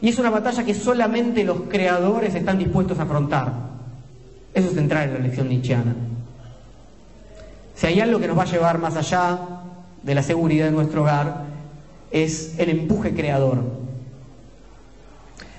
[0.00, 3.77] Y es una batalla que solamente los creadores están dispuestos a afrontar.
[4.58, 5.94] Eso es central en la lección nietzscheana.
[7.76, 9.38] Si hay algo que nos va a llevar más allá
[10.02, 11.44] de la seguridad de nuestro hogar,
[12.10, 13.62] es el empuje creador.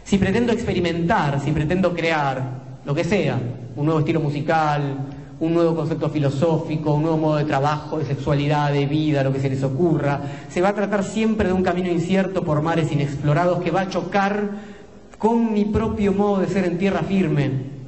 [0.03, 2.43] Si pretendo experimentar, si pretendo crear,
[2.83, 3.39] lo que sea,
[3.77, 4.97] un nuevo estilo musical,
[5.39, 9.39] un nuevo concepto filosófico, un nuevo modo de trabajo, de sexualidad, de vida, lo que
[9.39, 13.63] se les ocurra, se va a tratar siempre de un camino incierto por mares inexplorados
[13.63, 14.49] que va a chocar
[15.17, 17.78] con mi propio modo de ser en tierra firme,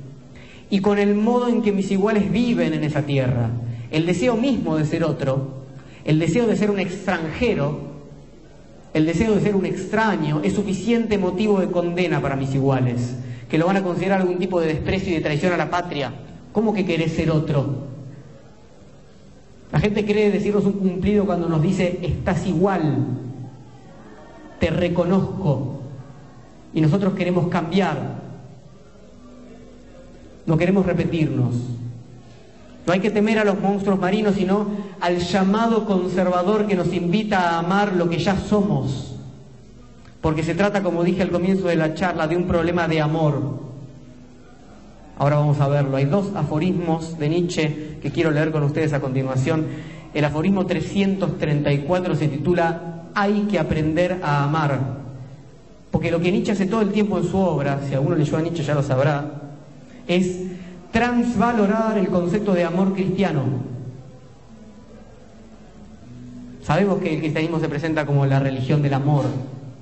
[0.71, 3.49] y con el modo en que mis iguales viven en esa tierra.
[3.91, 5.65] El deseo mismo de ser otro,
[6.05, 7.91] el deseo de ser un extranjero,
[8.93, 13.15] el deseo de ser un extraño es suficiente motivo de condena para mis iguales,
[13.49, 16.13] que lo van a considerar algún tipo de desprecio y de traición a la patria.
[16.53, 17.91] ¿Cómo que querés ser otro?
[19.73, 23.07] La gente cree decirnos un cumplido cuando nos dice, estás igual,
[24.57, 25.81] te reconozco,
[26.73, 28.20] y nosotros queremos cambiar,
[30.51, 31.55] no queremos repetirnos.
[32.85, 34.67] No hay que temer a los monstruos marinos, sino
[34.99, 39.15] al llamado conservador que nos invita a amar lo que ya somos.
[40.19, 43.61] Porque se trata, como dije al comienzo de la charla, de un problema de amor.
[45.17, 45.95] Ahora vamos a verlo.
[45.95, 49.67] Hay dos aforismos de Nietzsche que quiero leer con ustedes a continuación.
[50.13, 54.97] El aforismo 334 se titula Hay que aprender a amar.
[55.91, 58.41] Porque lo que Nietzsche hace todo el tiempo en su obra, si alguno leyó a
[58.41, 59.50] Nietzsche ya lo sabrá,
[60.15, 60.37] es
[60.91, 63.43] transvalorar el concepto de amor cristiano.
[66.63, 69.25] Sabemos que el cristianismo se presenta como la religión del amor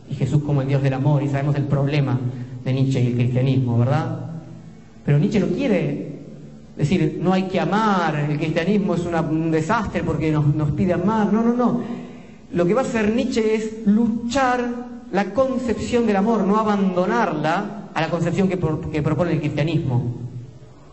[0.09, 2.19] y Jesús como el Dios del amor y sabemos el problema
[2.63, 4.19] de Nietzsche y el cristianismo, ¿verdad?
[5.05, 6.19] Pero Nietzsche no quiere
[6.77, 11.33] decir, no hay que amar, el cristianismo es un desastre porque nos, nos pide amar,
[11.33, 11.81] no, no, no.
[12.51, 18.01] Lo que va a hacer Nietzsche es luchar la concepción del amor, no abandonarla a
[18.01, 20.15] la concepción que, propone el cristianismo.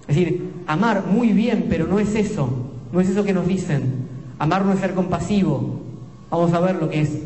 [0.08, 2.48] Es decir, amar muy bien, pero no es eso,
[2.92, 4.06] no es eso que nos dicen.
[4.38, 5.80] Amar no es ser compasivo.
[6.30, 7.22] Vamos a ver lo que es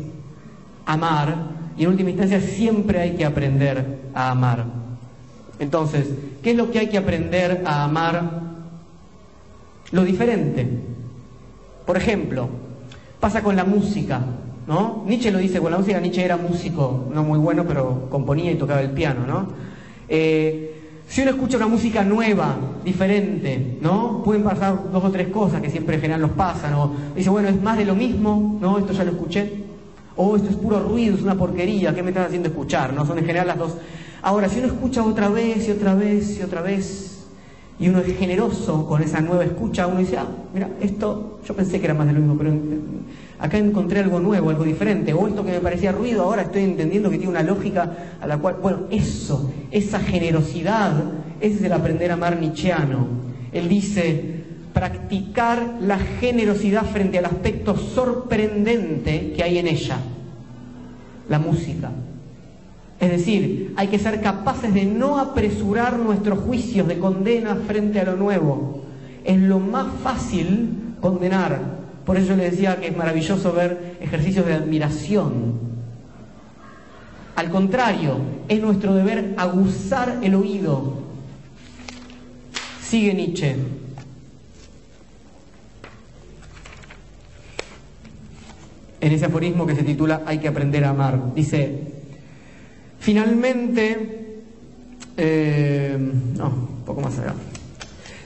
[0.85, 4.65] amar y en última instancia siempre hay que aprender a amar.
[5.59, 6.07] Entonces,
[6.41, 8.41] ¿qué es lo que hay que aprender a amar?
[9.91, 10.67] Lo diferente.
[11.85, 12.49] Por ejemplo,
[13.19, 14.21] pasa con la música,
[14.71, 15.03] ¿no?
[15.05, 18.55] Nietzsche lo dice con la música, Nietzsche era músico, no muy bueno, pero componía y
[18.55, 19.47] tocaba el piano, ¿no?
[20.07, 20.77] Eh,
[21.09, 22.55] si uno escucha una música nueva,
[22.85, 24.21] diferente, ¿no?
[24.23, 27.49] Pueden pasar dos o tres cosas que siempre en general nos pasan, o dice, bueno,
[27.49, 28.77] es más de lo mismo, ¿no?
[28.77, 29.51] Esto ya lo escuché,
[30.15, 32.93] o esto es puro ruido, es una porquería, ¿qué me estás haciendo escuchar?
[32.93, 33.05] ¿No?
[33.05, 33.75] Son en general las dos.
[34.21, 37.25] Ahora, si uno escucha otra vez y otra vez y otra vez,
[37.77, 41.77] y uno es generoso con esa nueva escucha, uno dice, ah, mira, esto, yo pensé
[41.79, 42.51] que era más de lo mismo, pero
[43.41, 47.09] acá encontré algo nuevo, algo diferente, o esto que me parecía ruido, ahora estoy entendiendo
[47.09, 50.93] que tiene una lógica a la cual, bueno, eso, esa generosidad,
[51.39, 53.07] ese es el aprender a amar nietzscheano.
[53.51, 59.97] Él dice, practicar la generosidad frente al aspecto sorprendente que hay en ella,
[61.27, 61.89] la música.
[62.99, 68.03] Es decir, hay que ser capaces de no apresurar nuestros juicios de condena frente a
[68.03, 68.83] lo nuevo.
[69.23, 71.80] Es lo más fácil condenar.
[72.05, 75.59] Por eso le decía que es maravilloso ver ejercicios de admiración.
[77.35, 81.01] Al contrario, es nuestro deber aguzar el oído.
[82.81, 83.55] Sigue Nietzsche.
[88.99, 91.33] En ese aforismo que se titula Hay que aprender a amar.
[91.33, 91.91] Dice,
[93.01, 94.41] Finalmente,
[95.17, 95.97] eh,
[96.37, 97.33] no, un poco más allá.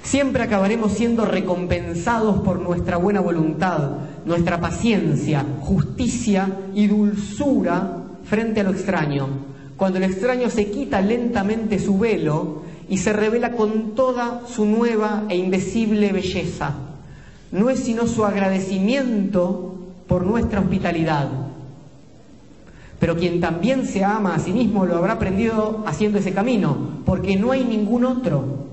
[0.06, 3.90] Siempre acabaremos siendo recompensados por nuestra buena voluntad,
[4.24, 9.28] nuestra paciencia, justicia y dulzura frente a lo extraño.
[9.76, 15.24] Cuando el extraño se quita lentamente su velo y se revela con toda su nueva
[15.28, 16.76] e indecible belleza.
[17.52, 19.76] No es sino su agradecimiento
[20.08, 21.30] por nuestra hospitalidad
[23.00, 27.36] pero quien también se ama a sí mismo lo habrá aprendido haciendo ese camino, porque
[27.36, 28.65] no hay ningún otro.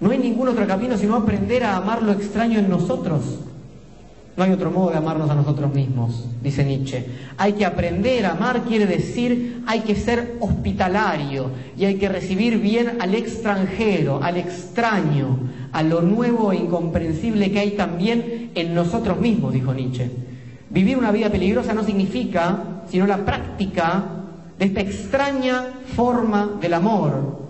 [0.00, 3.40] No hay ningún otro camino sino aprender a amar lo extraño en nosotros.
[4.36, 7.04] No hay otro modo de amarnos a nosotros mismos, dice Nietzsche.
[7.36, 12.58] Hay que aprender a amar, quiere decir, hay que ser hospitalario y hay que recibir
[12.58, 19.20] bien al extranjero, al extraño, a lo nuevo e incomprensible que hay también en nosotros
[19.20, 20.10] mismos, dijo Nietzsche.
[20.70, 24.04] Vivir una vida peligrosa no significa sino la práctica
[24.58, 27.40] de esta extraña forma del amor,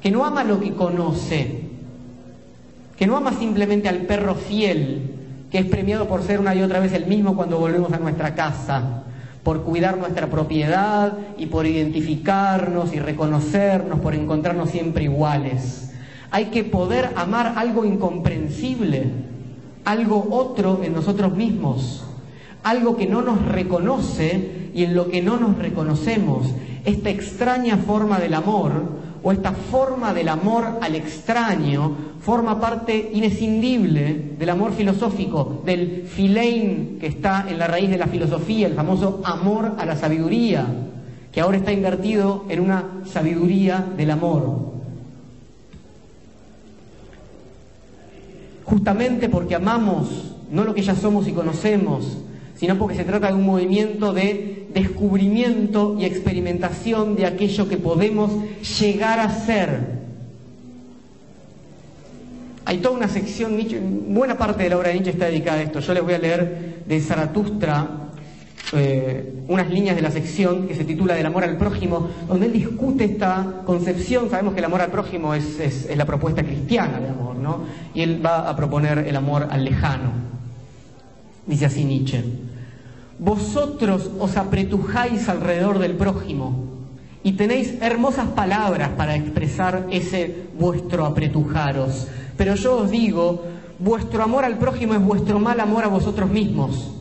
[0.00, 1.59] que no ama lo que conoce,
[3.00, 5.14] que no ama simplemente al perro fiel,
[5.50, 8.34] que es premiado por ser una y otra vez el mismo cuando volvemos a nuestra
[8.34, 9.04] casa,
[9.42, 15.94] por cuidar nuestra propiedad y por identificarnos y reconocernos, por encontrarnos siempre iguales.
[16.30, 19.06] Hay que poder amar algo incomprensible,
[19.86, 22.04] algo otro en nosotros mismos
[22.62, 26.48] algo que no nos reconoce y en lo que no nos reconocemos,
[26.84, 28.72] esta extraña forma del amor
[29.22, 36.98] o esta forma del amor al extraño forma parte inescindible del amor filosófico, del filein
[37.00, 40.66] que está en la raíz de la filosofía, el famoso amor a la sabiduría,
[41.32, 44.70] que ahora está invertido en una sabiduría del amor.
[48.64, 52.18] Justamente porque amamos no lo que ya somos y conocemos,
[52.56, 58.32] sino porque se trata de un movimiento de descubrimiento y experimentación de aquello que podemos
[58.80, 60.00] llegar a ser.
[62.64, 63.58] Hay toda una sección,
[64.08, 65.80] buena parte de la obra de Nietzsche está dedicada a esto.
[65.80, 67.88] Yo les voy a leer de Zaratustra
[68.72, 72.52] eh, unas líneas de la sección que se titula Del amor al prójimo, donde él
[72.52, 74.30] discute esta concepción.
[74.30, 77.64] Sabemos que el amor al prójimo es, es la propuesta cristiana de amor, ¿no?
[77.94, 80.12] Y él va a proponer el amor al lejano.
[81.46, 82.22] Dice así Nietzsche.
[83.20, 86.64] Vosotros os apretujáis alrededor del prójimo
[87.22, 92.08] y tenéis hermosas palabras para expresar ese vuestro apretujaros.
[92.38, 93.44] Pero yo os digo,
[93.78, 96.92] vuestro amor al prójimo es vuestro mal amor a vosotros mismos.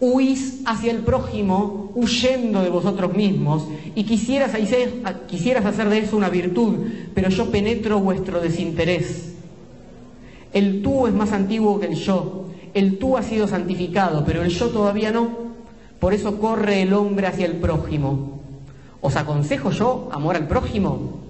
[0.00, 4.52] Huís hacia el prójimo huyendo de vosotros mismos y quisieras,
[5.28, 9.34] quisieras hacer de eso una virtud, pero yo penetro vuestro desinterés.
[10.54, 12.43] El tú es más antiguo que el yo,
[12.74, 15.28] el tú ha sido santificado, pero el yo todavía no.
[16.00, 18.40] Por eso corre el hombre hacia el prójimo.
[19.00, 21.20] ¿Os aconsejo yo amor al prójimo?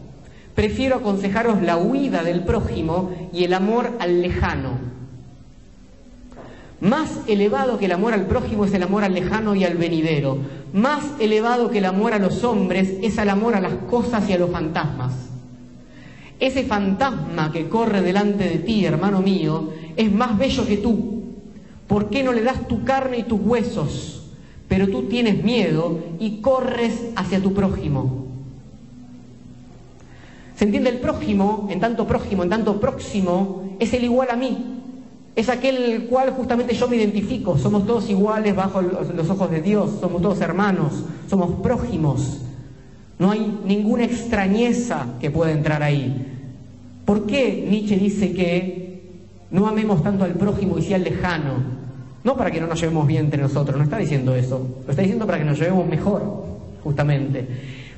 [0.55, 4.95] Prefiero aconsejaros la huida del prójimo y el amor al lejano.
[6.80, 10.38] Más elevado que el amor al prójimo es el amor al lejano y al venidero.
[10.72, 14.32] Más elevado que el amor a los hombres es el amor a las cosas y
[14.32, 15.12] a los fantasmas.
[16.38, 21.13] Ese fantasma que corre delante de ti, hermano mío, es más bello que tú.
[21.87, 24.30] ¿Por qué no le das tu carne y tus huesos?
[24.68, 28.24] Pero tú tienes miedo y corres hacia tu prójimo.
[30.57, 30.91] ¿Se entiende?
[30.91, 34.74] El prójimo, en tanto prójimo, en tanto próximo, es el igual a mí
[35.37, 37.59] es aquel el cual justamente yo me identifico.
[37.59, 42.41] Somos todos iguales bajo los ojos de Dios, somos todos hermanos, somos prójimos.
[43.18, 46.30] No hay ninguna extrañeza que pueda entrar ahí.
[47.05, 48.84] ¿Por qué Nietzsche dice que
[49.55, 51.55] no amemos tanto al prójimo y sea al lejano?
[52.24, 54.66] No para que no nos llevemos bien entre nosotros, no está diciendo eso.
[54.84, 56.22] Lo está diciendo para que nos llevemos mejor,
[56.82, 57.46] justamente.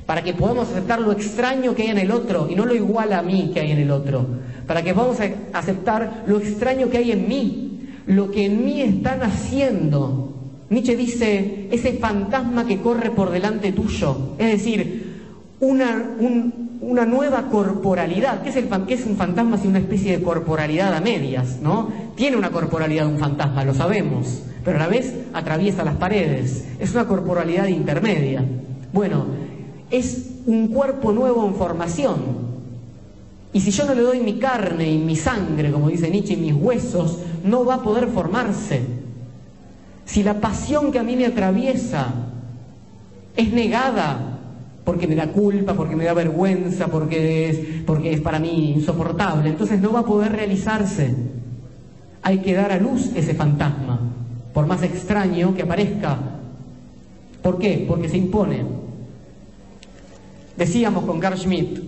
[0.05, 3.11] Para que podamos aceptar lo extraño que hay en el otro y no lo igual
[3.11, 4.25] a mí que hay en el otro
[4.67, 5.17] para que podamos
[5.53, 10.33] aceptar lo extraño que hay en mí, lo que en mí están haciendo.
[10.69, 15.15] Nietzsche dice, ese fantasma que corre por delante tuyo, es decir,
[15.61, 16.17] una,
[16.87, 18.41] una nueva corporalidad.
[18.41, 21.59] ¿Qué es, el, ¿Qué es un fantasma si una especie de corporalidad a medias?
[21.61, 21.89] ¿no?
[22.15, 26.65] Tiene una corporalidad un fantasma, lo sabemos, pero a la vez atraviesa las paredes.
[26.79, 28.43] Es una corporalidad intermedia.
[28.93, 29.25] Bueno,
[29.91, 32.47] es un cuerpo nuevo en formación,
[33.51, 36.37] y si yo no le doy mi carne y mi sangre, como dice Nietzsche, y
[36.37, 38.81] mis huesos, no va a poder formarse.
[40.05, 42.13] Si la pasión que a mí me atraviesa
[43.35, 44.36] es negada
[44.87, 49.49] porque me da culpa, porque me da vergüenza, porque es, porque es para mí insoportable,
[49.49, 51.13] entonces no va a poder realizarse.
[52.21, 53.99] Hay que dar a luz ese fantasma,
[54.53, 56.17] por más extraño que aparezca.
[57.41, 57.83] ¿Por qué?
[57.85, 58.63] Porque se impone.
[60.55, 61.79] Decíamos con Carl Schmitt,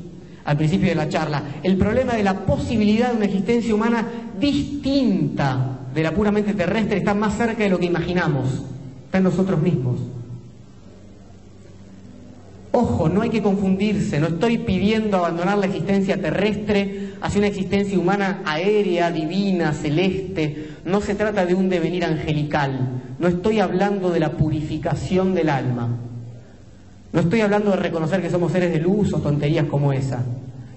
[0.44, 4.06] al principio de la charla, el problema de la posibilidad de una existencia humana
[4.38, 8.62] distinta de la puramente terrestre está más cerca de lo que imaginamos,
[9.06, 10.02] está en nosotros mismos.
[12.72, 17.98] Ojo, no hay que confundirse, no estoy pidiendo abandonar la existencia terrestre hacia una existencia
[17.98, 20.70] humana aérea, divina, celeste.
[20.86, 25.90] No se trata de un devenir angelical, no estoy hablando de la purificación del alma.
[27.12, 30.24] No estoy hablando de reconocer que somos seres de luz o tonterías como esa,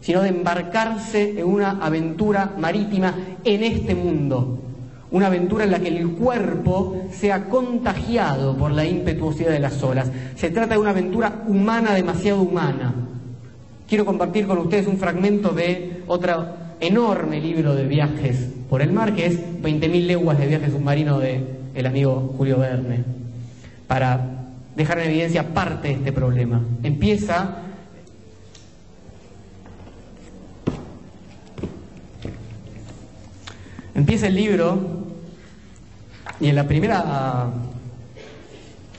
[0.00, 3.14] sino de embarcarse en una aventura marítima
[3.44, 4.58] en este mundo,
[5.12, 10.10] una aventura en la que el cuerpo sea contagiado por la impetuosidad de las olas.
[10.34, 12.94] Se trata de una aventura humana, demasiado humana.
[13.86, 16.46] Quiero compartir con ustedes un fragmento de otro
[16.80, 21.44] enorme libro de viajes por el mar, que es 20.000 leguas de viaje submarino de
[21.74, 23.04] el amigo Julio Verne,
[23.86, 26.62] para dejar en evidencia parte de este problema.
[26.82, 27.62] Empieza
[33.94, 35.01] Empieza el libro
[36.42, 37.50] y en la primera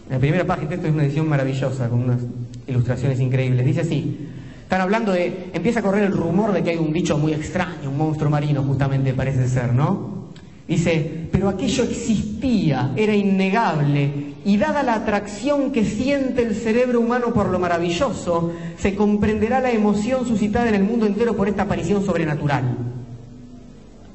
[0.08, 2.20] en la primera página, esto es una edición maravillosa con unas
[2.68, 3.66] ilustraciones increíbles.
[3.66, 4.30] Dice así:
[4.64, 7.90] están hablando de empieza a correr el rumor de que hay un bicho muy extraño,
[7.90, 10.24] un monstruo marino justamente parece ser, ¿no?
[10.66, 17.34] Dice, pero aquello existía, era innegable, y dada la atracción que siente el cerebro humano
[17.34, 22.06] por lo maravilloso, se comprenderá la emoción suscitada en el mundo entero por esta aparición
[22.06, 22.93] sobrenatural.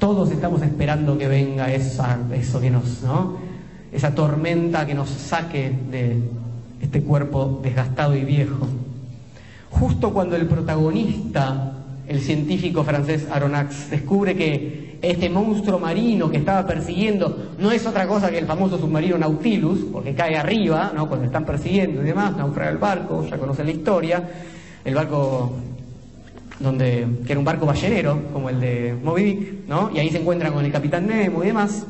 [0.09, 3.37] Todos estamos esperando que venga esa, eso que nos, ¿no?
[3.93, 6.23] Esa tormenta que nos saque de
[6.81, 8.67] este cuerpo desgastado y viejo.
[9.69, 11.75] Justo cuando el protagonista,
[12.07, 18.09] el científico francés Aronnax, descubre que este monstruo marino que estaba persiguiendo no es otra
[18.09, 21.07] cosa que el famoso submarino Nautilus, porque cae arriba, ¿no?
[21.07, 24.27] cuando están persiguiendo y demás, naufraga el barco, ya conocen la historia,
[24.87, 25.53] el barco
[26.61, 29.91] donde, que era un barco ballenero, como el de Moby Dick, ¿no?
[29.95, 31.87] y ahí se encuentran con el capitán Nemo y demás,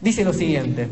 [0.00, 0.88] dice lo siguiente.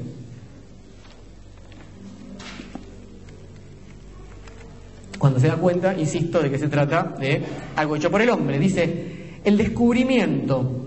[5.18, 7.42] Cuando se da cuenta, insisto, de que se trata de
[7.76, 10.80] algo hecho por el hombre, dice, el descubrimiento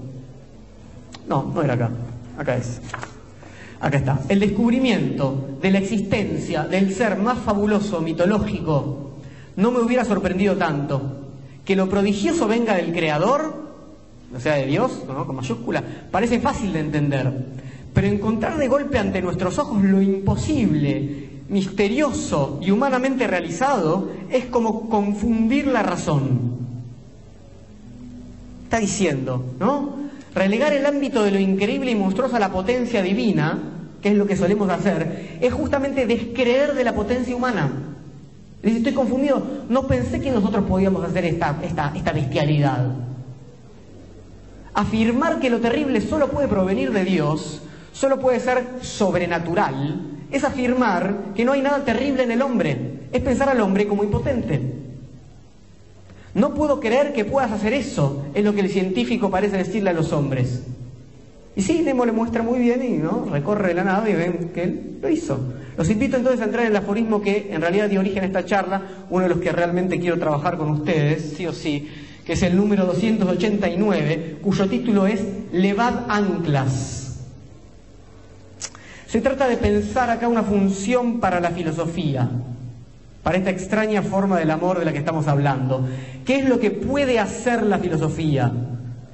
[1.27, 1.89] no, no era acá.
[2.37, 2.81] Acá es.
[3.79, 4.19] Acá está.
[4.29, 9.17] El descubrimiento de la existencia del ser más fabuloso, mitológico,
[9.55, 11.22] no me hubiera sorprendido tanto.
[11.65, 13.63] Que lo prodigioso venga del Creador,
[14.35, 15.25] o sea, de Dios, ¿no?
[15.25, 17.31] con mayúscula, parece fácil de entender.
[17.93, 24.89] Pero encontrar de golpe ante nuestros ojos lo imposible, misterioso y humanamente realizado es como
[24.89, 26.57] confundir la razón.
[28.63, 29.97] Está diciendo, ¿no?
[30.33, 33.59] Relegar el ámbito de lo increíble y monstruoso a la potencia divina,
[34.01, 37.92] que es lo que solemos hacer, es justamente descreer de la potencia humana.
[38.63, 42.95] Dice, estoy confundido, no pensé que nosotros podíamos hacer esta, esta bestialidad.
[44.73, 47.61] Afirmar que lo terrible solo puede provenir de Dios
[47.93, 50.01] solo puede ser sobrenatural,
[50.31, 54.03] es afirmar que no hay nada terrible en el hombre, es pensar al hombre como
[54.03, 54.59] impotente.
[56.33, 59.93] No puedo creer que puedas hacer eso, es lo que el científico parece decirle a
[59.93, 60.63] los hombres.
[61.55, 63.25] Y sí, Nemo le muestra muy bien y ¿no?
[63.29, 65.39] recorre la nave y ven que él lo hizo.
[65.77, 68.45] Los invito entonces a entrar en el aforismo que en realidad dio origen a esta
[68.45, 71.89] charla, uno de los que realmente quiero trabajar con ustedes, sí o sí,
[72.25, 77.01] que es el número 289, cuyo título es Levad anclas.
[79.07, 82.29] Se trata de pensar acá una función para la filosofía,
[83.21, 85.87] para esta extraña forma del amor de la que estamos hablando.
[86.25, 88.51] ¿Qué es lo que puede hacer la filosofía?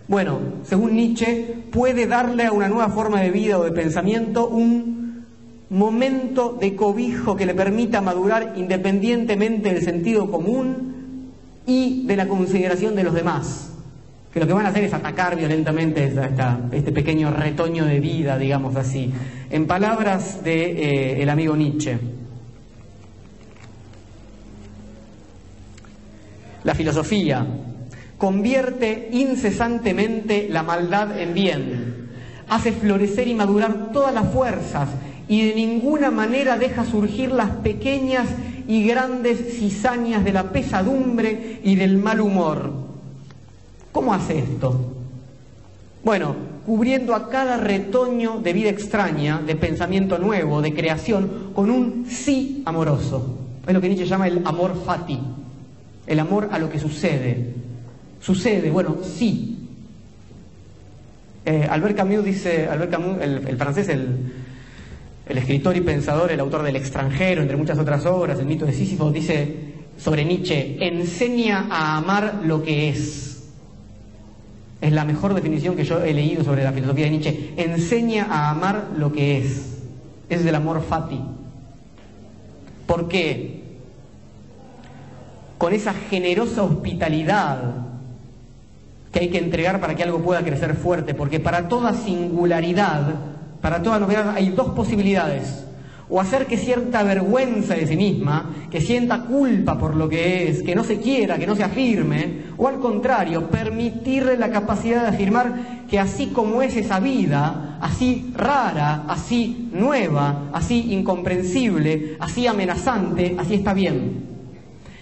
[0.10, 5.24] Bueno, según Nietzsche, puede darle a una nueva forma de vida o de pensamiento un
[5.70, 11.30] momento de cobijo que le permita madurar independientemente del sentido común
[11.68, 13.72] y de la consideración de los demás.
[14.34, 16.12] Que lo que van a hacer es atacar violentamente
[16.72, 19.14] este pequeño retoño de vida, digamos así.
[19.52, 22.00] En palabras del de, eh, amigo Nietzsche.
[26.64, 27.46] La filosofía
[28.20, 32.10] convierte incesantemente la maldad en bien,
[32.50, 34.90] hace florecer y madurar todas las fuerzas
[35.28, 38.28] y de ninguna manera deja surgir las pequeñas
[38.68, 42.74] y grandes cizañas de la pesadumbre y del mal humor.
[43.92, 44.98] ¿Cómo hace esto?
[46.04, 52.06] Bueno, cubriendo a cada retoño de vida extraña, de pensamiento nuevo, de creación, con un
[52.08, 53.38] sí amoroso.
[53.66, 55.20] Es lo que Nietzsche llama el amor fati,
[56.06, 57.54] el amor a lo que sucede,
[58.22, 58.70] ¿Sucede?
[58.70, 59.58] Bueno, sí.
[61.46, 64.34] Eh, Albert Camus dice, Albert Camus, el, francés, el,
[65.28, 68.74] el, escritor y pensador, el autor del extranjero, entre muchas otras obras, el mito de
[68.74, 73.50] Sísifo, dice sobre Nietzsche, enseña a amar lo que es.
[74.82, 77.54] Es la mejor definición que yo he leído sobre la filosofía de Nietzsche.
[77.58, 79.84] Enseña a amar lo que es.
[80.30, 81.20] Es el amor fati.
[82.88, 83.62] ¿Por qué?
[85.58, 87.89] Con esa generosa hospitalidad
[89.12, 93.16] que hay que entregar para que algo pueda crecer fuerte, porque para toda singularidad,
[93.62, 95.66] para toda novedad hay dos posibilidades.
[96.12, 100.64] O hacer que cierta vergüenza de sí misma, que sienta culpa por lo que es,
[100.64, 105.10] que no se quiera, que no se afirme, o al contrario, permitirle la capacidad de
[105.10, 113.36] afirmar que así como es esa vida, así rara, así nueva, así incomprensible, así amenazante,
[113.38, 114.26] así está bien.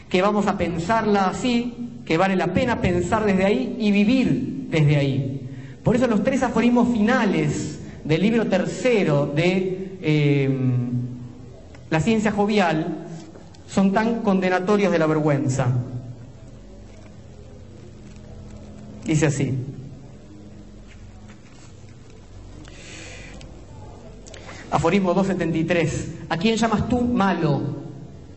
[0.10, 4.96] Que vamos a pensarla así que vale la pena pensar desde ahí y vivir desde
[4.96, 5.42] ahí.
[5.84, 10.58] Por eso los tres aforismos finales del libro tercero de eh,
[11.90, 13.06] La ciencia jovial
[13.68, 15.68] son tan condenatorios de la vergüenza.
[19.06, 19.54] Dice así.
[24.72, 26.08] Aforismo 273.
[26.30, 27.62] ¿A quién llamas tú malo?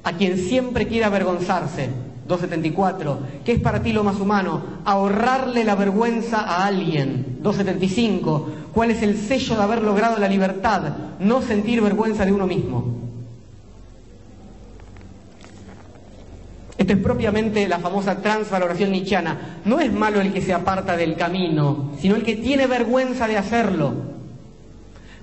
[0.03, 3.19] A quien siempre quiere avergonzarse 274.
[3.45, 4.63] ¿Qué es para ti lo más humano?
[4.85, 7.39] Ahorrarle la vergüenza a alguien.
[7.43, 8.49] 275.
[8.73, 10.83] ¿Cuál es el sello de haber logrado la libertad?
[11.19, 13.01] No sentir vergüenza de uno mismo.
[16.79, 19.61] Esto es propiamente la famosa transvaloración nichiana.
[19.67, 23.37] No es malo el que se aparta del camino, sino el que tiene vergüenza de
[23.37, 23.93] hacerlo.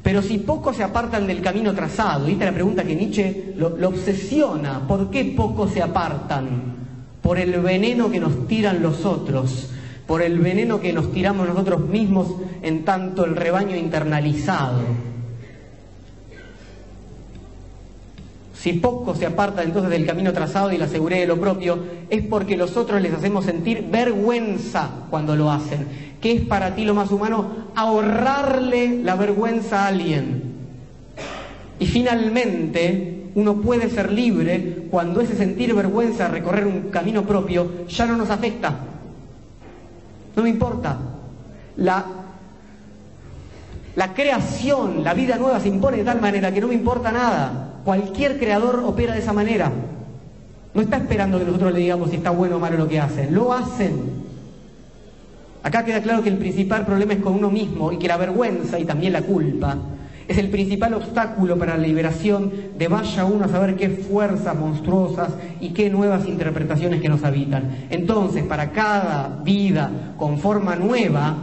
[0.03, 3.53] Pero si pocos se apartan del camino trazado, y esta es la pregunta que Nietzsche
[3.57, 6.86] lo, lo obsesiona, ¿por qué pocos se apartan?
[7.27, 9.67] Por el veneno que nos tiran los otros,
[10.07, 12.27] por el veneno que nos tiramos nosotros mismos
[12.61, 14.79] en tanto el rebaño internalizado.
[18.53, 22.23] Si pocos se apartan entonces del camino trazado y la seguridad de lo propio, es
[22.23, 25.85] porque los otros les hacemos sentir vergüenza cuando lo hacen.
[26.21, 27.67] ¿Qué es para ti lo más humano?
[27.75, 30.43] Ahorrarle la vergüenza a alguien.
[31.77, 38.07] Y finalmente, uno puede ser libre cuando ese sentir vergüenza recorrer un camino propio ya
[38.07, 38.73] no nos afecta.
[40.35, 40.97] No me importa.
[41.75, 42.03] La,
[43.95, 47.81] la creación, la vida nueva se impone de tal manera que no me importa nada.
[47.85, 49.71] Cualquier creador opera de esa manera.
[50.73, 53.35] No está esperando que nosotros le digamos si está bueno o malo lo que hacen.
[53.35, 54.01] Lo hacen.
[55.61, 58.79] Acá queda claro que el principal problema es con uno mismo y que la vergüenza
[58.79, 59.77] y también la culpa
[60.27, 65.29] es el principal obstáculo para la liberación de vaya uno a saber qué fuerzas monstruosas
[65.61, 67.87] y qué nuevas interpretaciones que nos habitan.
[67.89, 71.35] Entonces, para cada vida con forma nueva,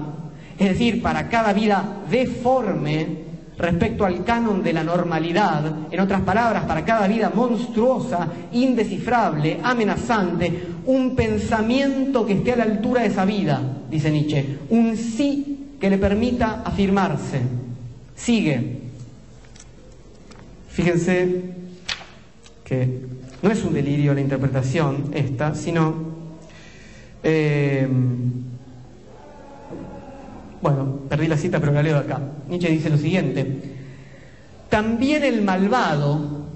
[0.59, 3.24] es decir, para cada vida deforme
[3.57, 10.66] respecto al canon de la normalidad, en otras palabras, para cada vida monstruosa, indescifrable, amenazante,
[10.87, 15.89] un pensamiento que esté a la altura de esa vida, dice Nietzsche, un sí que
[15.89, 17.64] le permita afirmarse
[18.17, 18.79] Sigue.
[20.69, 21.43] Fíjense
[22.65, 23.01] que
[23.43, 25.95] no es un delirio la interpretación esta, sino,
[27.23, 27.87] eh,
[30.62, 32.21] bueno, perdí la cita pero la leo acá.
[32.49, 33.61] Nietzsche dice lo siguiente,
[34.71, 36.47] también el malvado,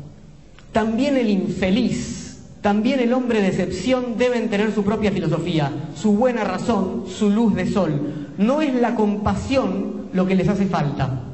[0.72, 6.42] también el infeliz, también el hombre de excepción deben tener su propia filosofía, su buena
[6.42, 8.32] razón, su luz de sol.
[8.38, 11.27] No es la compasión lo que les hace falta.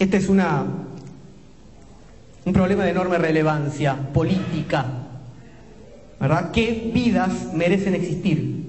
[0.00, 0.42] Este es un
[2.54, 4.86] problema de enorme relevancia política,
[6.18, 6.50] ¿verdad?
[6.52, 8.64] ¿Qué vidas merecen existir?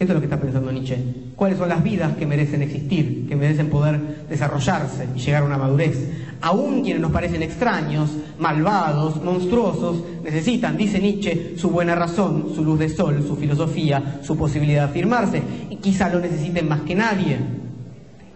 [0.00, 0.98] Esto es lo que está pensando Nietzsche.
[1.36, 5.58] ¿Cuáles son las vidas que merecen existir, que merecen poder desarrollarse y llegar a una
[5.58, 6.10] madurez?
[6.40, 12.80] Aún quienes nos parecen extraños, malvados, monstruosos, necesitan, dice Nietzsche, su buena razón, su luz
[12.80, 15.40] de sol, su filosofía, su posibilidad de afirmarse,
[15.70, 17.67] y quizá lo necesiten más que nadie.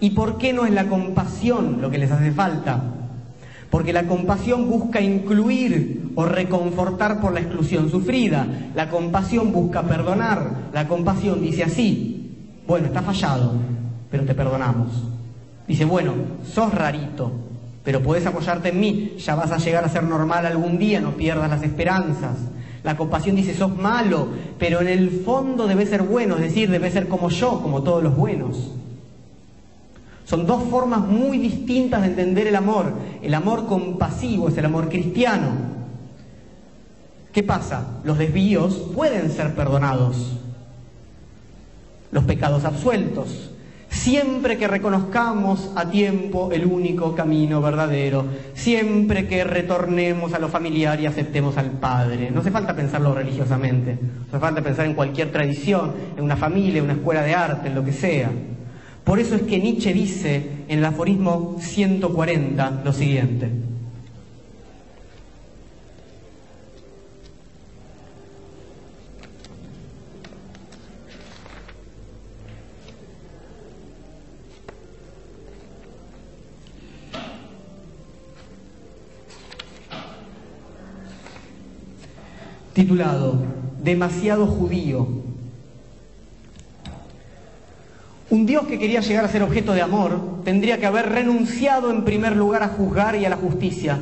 [0.03, 2.83] ¿Y por qué no es la compasión lo que les hace falta?
[3.71, 8.45] Porque la compasión busca incluir o reconfortar por la exclusión sufrida.
[8.75, 10.71] La compasión busca perdonar.
[10.73, 12.33] La compasión dice así,
[12.67, 13.53] bueno, está fallado,
[14.11, 14.89] pero te perdonamos.
[15.69, 16.15] Dice, bueno,
[16.53, 17.31] sos rarito,
[17.85, 21.13] pero puedes apoyarte en mí, ya vas a llegar a ser normal algún día, no
[21.13, 22.39] pierdas las esperanzas.
[22.83, 26.91] La compasión dice, sos malo, pero en el fondo debe ser bueno, es decir, debe
[26.91, 28.82] ser como yo, como todos los buenos.
[30.25, 32.93] Son dos formas muy distintas de entender el amor.
[33.23, 35.51] El amor compasivo es el amor cristiano.
[37.33, 38.01] ¿Qué pasa?
[38.05, 40.39] Los desvíos pueden ser perdonados.
[42.11, 43.51] Los pecados absueltos.
[43.89, 50.99] Siempre que reconozcamos a tiempo el único camino verdadero, siempre que retornemos a lo familiar
[50.99, 52.31] y aceptemos al Padre.
[52.31, 56.79] No hace falta pensarlo religiosamente, no hace falta pensar en cualquier tradición, en una familia,
[56.79, 58.31] en una escuela de arte, en lo que sea.
[59.05, 63.51] Por eso es que Nietzsche dice en el aforismo 140 lo siguiente.
[82.73, 83.39] titulado
[83.83, 85.07] Demasiado judío,
[88.33, 92.03] Un Dios que quería llegar a ser objeto de amor tendría que haber renunciado en
[92.03, 93.99] primer lugar a juzgar y a la justicia.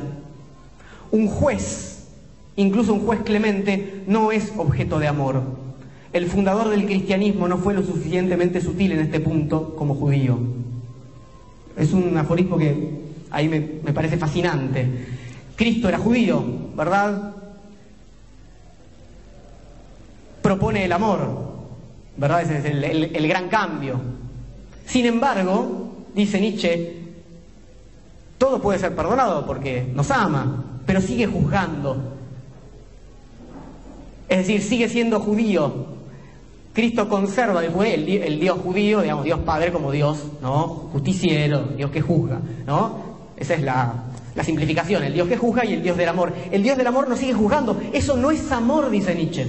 [1.11, 2.07] Un juez,
[2.55, 5.43] incluso un juez clemente, no es objeto de amor.
[6.13, 10.39] El fundador del cristianismo no fue lo suficientemente sutil en este punto como judío.
[11.75, 13.01] Es un aforismo que
[13.31, 15.07] ahí me, parece fascinante.
[15.57, 16.41] Cristo era judío,
[16.73, 17.35] ¿verdad?
[20.41, 21.19] Propone el amor,
[22.15, 22.43] ¿verdad?
[22.43, 24.20] Ese es el gran cambio.
[24.91, 26.97] Sin embargo, dice Nietzsche,
[28.37, 31.95] todo puede ser perdonado porque nos ama, pero sigue juzgando.
[34.27, 35.85] Es decir, sigue siendo judío.
[36.73, 40.89] Cristo conserva el, el, Dios judío, digamos, Dios Padre como Dios, ¿no?
[40.91, 43.11] Justiciero, Dios que juzga, ¿no?
[43.37, 43.93] Esa es la,
[44.35, 46.33] la simplificación, el Dios que juzga y el Dios del amor.
[46.51, 47.79] El Dios del amor no sigue juzgando.
[47.93, 49.47] Eso no es amor, dice Nietzsche.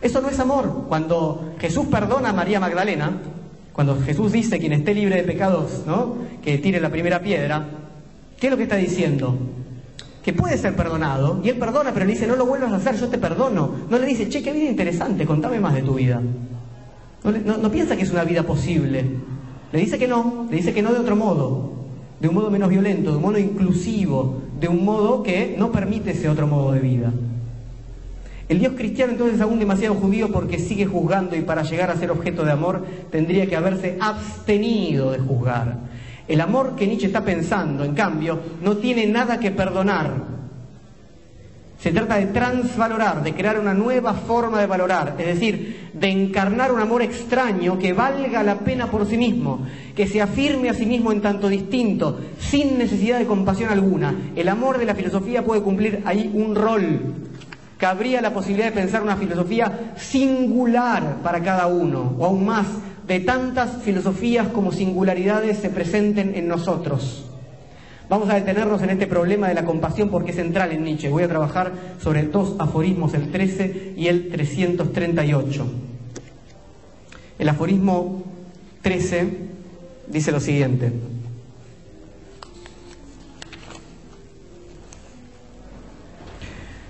[0.00, 0.86] Eso no es amor.
[0.88, 3.18] Cuando Jesús perdona a María Magdalena,
[3.78, 6.16] cuando Jesús dice, quien esté libre de pecados, ¿no?
[6.42, 7.64] que tire la primera piedra,
[8.36, 9.38] ¿qué es lo que está diciendo?
[10.20, 12.96] Que puede ser perdonado, y él perdona, pero le dice, no lo vuelvas a hacer,
[12.96, 13.70] yo te perdono.
[13.88, 16.20] No le dice, che, qué vida interesante, contame más de tu vida.
[17.22, 19.04] No, piensa que es una vida posible.
[19.70, 21.70] Le dice que no, le dice que no de otro modo,
[22.18, 26.10] de un modo menos violento, de un modo inclusivo, de un modo que no permite
[26.10, 27.12] ese otro modo de vida.
[28.48, 31.96] El Dios cristiano entonces es aún demasiado judío porque sigue juzgando y para llegar a
[31.96, 35.76] ser objeto de amor tendría que haberse abstenido de juzgar.
[36.26, 40.38] El amor que Nietzsche está pensando, en cambio, no tiene nada que perdonar.
[41.78, 46.72] Se trata de transvalorar, de crear una nueva forma de valorar, es decir, de encarnar
[46.72, 50.86] un amor extraño que valga la pena por sí mismo, que se afirme a sí
[50.86, 54.14] mismo en tanto distinto, sin necesidad de compasión alguna.
[54.34, 57.27] El amor de la filosofía puede cumplir ahí un rol,
[57.78, 62.66] cabría la posibilidad de pensar una filosofía singular para cada uno, o aún más,
[63.06, 67.24] de tantas filosofías como singularidades se presenten en nosotros.
[68.08, 71.08] Vamos a detenernos en este problema de la compasión porque es central en Nietzsche.
[71.08, 71.72] Voy a trabajar
[72.02, 75.66] sobre dos aforismos, el 13 y el 338.
[77.38, 78.24] El aforismo
[78.82, 79.28] 13
[80.08, 80.90] dice lo siguiente.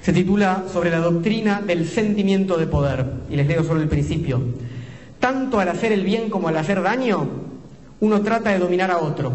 [0.03, 4.41] Se titula Sobre la doctrina del sentimiento de poder, y les leo solo el principio.
[5.21, 7.29] tanto al hacer el bien como al hacer daño,
[8.01, 9.33] uno trata de dominar a otro.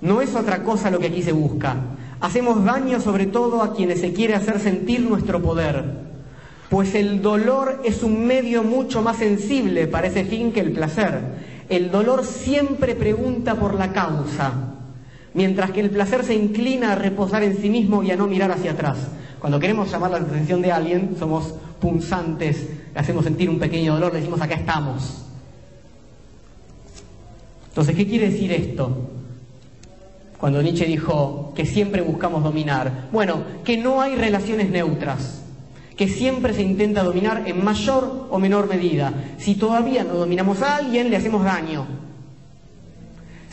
[0.00, 1.76] No es otra cosa lo que aquí se busca.
[2.20, 5.84] Hacemos daño sobre todo a quienes se quiere hacer sentir nuestro poder,
[6.68, 11.20] pues el dolor es un medio mucho más sensible para ese fin que el placer.
[11.68, 14.52] El dolor siempre pregunta por la causa,
[15.34, 18.50] mientras que el placer se inclina a reposar en sí mismo y a no mirar
[18.50, 18.98] hacia atrás.
[19.40, 24.12] Cuando queremos llamar la atención de alguien, somos punzantes, le hacemos sentir un pequeño dolor,
[24.12, 25.24] le decimos acá estamos.
[27.68, 29.10] Entonces, ¿qué quiere decir esto?
[30.38, 33.08] Cuando Nietzsche dijo que siempre buscamos dominar.
[33.12, 35.42] Bueno, que no hay relaciones neutras,
[35.96, 39.12] que siempre se intenta dominar en mayor o menor medida.
[39.38, 42.07] Si todavía no dominamos a alguien, le hacemos daño.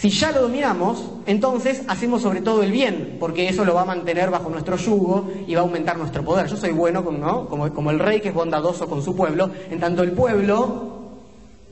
[0.05, 3.85] Si ya lo dominamos, entonces hacemos sobre todo el bien, porque eso lo va a
[3.85, 6.45] mantener bajo nuestro yugo y va a aumentar nuestro poder.
[6.45, 7.49] Yo soy bueno, ¿no?
[7.49, 10.99] como, como el rey que es bondadoso con su pueblo, en tanto el pueblo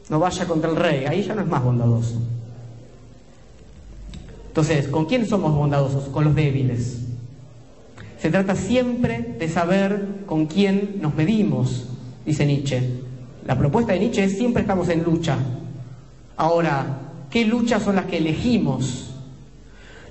[0.09, 2.15] no vaya contra el rey, ahí ya no es más bondadoso.
[4.47, 6.05] Entonces, ¿con quién somos bondadosos?
[6.05, 7.01] Con los débiles.
[8.17, 11.85] Se trata siempre de saber con quién nos medimos,
[12.25, 12.81] dice Nietzsche.
[13.45, 15.37] La propuesta de Nietzsche es siempre estamos en lucha.
[16.35, 19.09] Ahora, ¿Qué luchas son las que elegimos?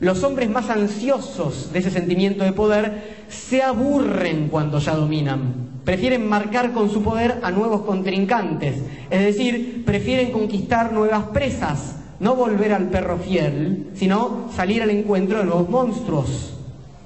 [0.00, 5.54] Los hombres más ansiosos de ese sentimiento de poder se aburren cuando ya dominan.
[5.84, 8.82] Prefieren marcar con su poder a nuevos contrincantes.
[9.08, 15.38] Es decir, prefieren conquistar nuevas presas, no volver al perro fiel, sino salir al encuentro
[15.38, 16.54] de nuevos monstruos.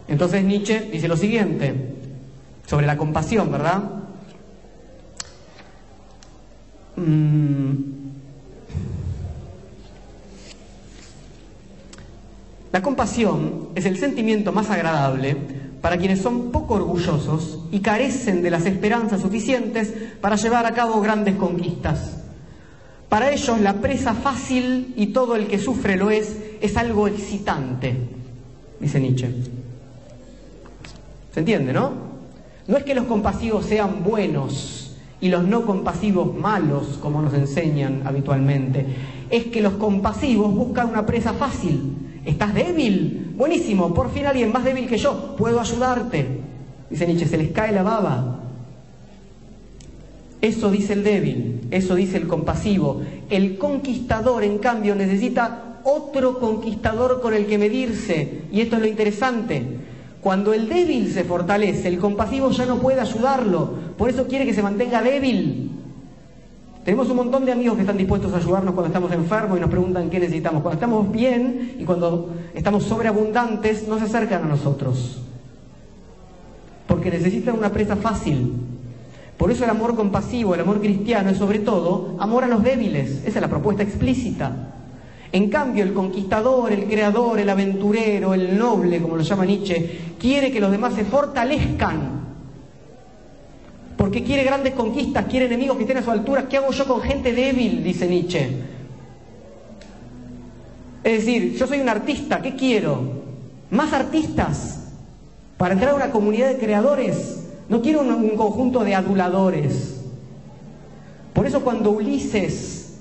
[0.09, 1.95] Entonces Nietzsche dice lo siguiente
[2.67, 3.83] sobre la compasión, ¿verdad?
[6.97, 7.96] Mm,
[12.77, 15.35] La compasión es el sentimiento más agradable
[15.81, 21.01] para quienes son poco orgullosos y carecen de las esperanzas suficientes para llevar a cabo
[21.01, 22.19] grandes conquistas.
[23.09, 27.97] Para ellos la presa fácil y todo el que sufre lo es, es algo excitante,
[28.79, 29.31] dice Nietzsche.
[31.33, 31.93] ¿Se entiende, no?
[32.69, 38.03] No es que los compasivos sean buenos y los no compasivos malos, como nos enseñan
[38.05, 38.85] habitualmente.
[39.31, 43.33] Es que los compasivos buscan una presa fácil ¿Estás débil?
[43.37, 46.27] Buenísimo, por fin alguien más débil que yo, puedo ayudarte.
[46.91, 48.41] Dice Nietzsche, se les cae la baba.
[50.41, 53.03] Eso dice el débil, eso dice el compasivo.
[53.31, 58.43] El conquistador, en cambio, necesita otro conquistador con el que medirse.
[58.53, 59.63] Y esto es lo interesante.
[60.21, 63.71] Cuando el débil se fortalece, el compasivo ya no puede ayudarlo.
[63.97, 65.66] Por eso quiere que se mantenga débil.
[66.87, 69.69] Tenemos un montón de amigos que están dispuestos a ayudarnos cuando estamos enfermos y nos
[69.69, 70.63] preguntan qué necesitamos.
[70.63, 75.21] Cuando estamos bien y cuando estamos sobreabundantes, no se acercan a nosotros.
[76.87, 78.53] Porque necesitan una presa fácil.
[79.37, 83.25] Por eso el amor compasivo, el amor cristiano es sobre todo amor a los débiles.
[83.27, 84.55] Esa es la propuesta explícita.
[85.33, 90.53] En cambio, el conquistador, el creador, el aventurero, el noble, como lo llama Nietzsche, quiere
[90.53, 92.16] que los demás se fortalezcan
[93.97, 96.49] porque quiere grandes conquistas, quiere enemigos que estén a su altura.
[96.49, 97.83] ¿Qué hago yo con gente débil?
[97.83, 98.51] Dice Nietzsche.
[101.03, 103.01] Es decir, yo soy un artista, ¿qué quiero?
[103.71, 104.81] Más artistas
[105.57, 107.45] para entrar a una comunidad de creadores.
[107.69, 110.01] No quiero un, un conjunto de aduladores.
[111.33, 112.99] Por eso cuando Ulises,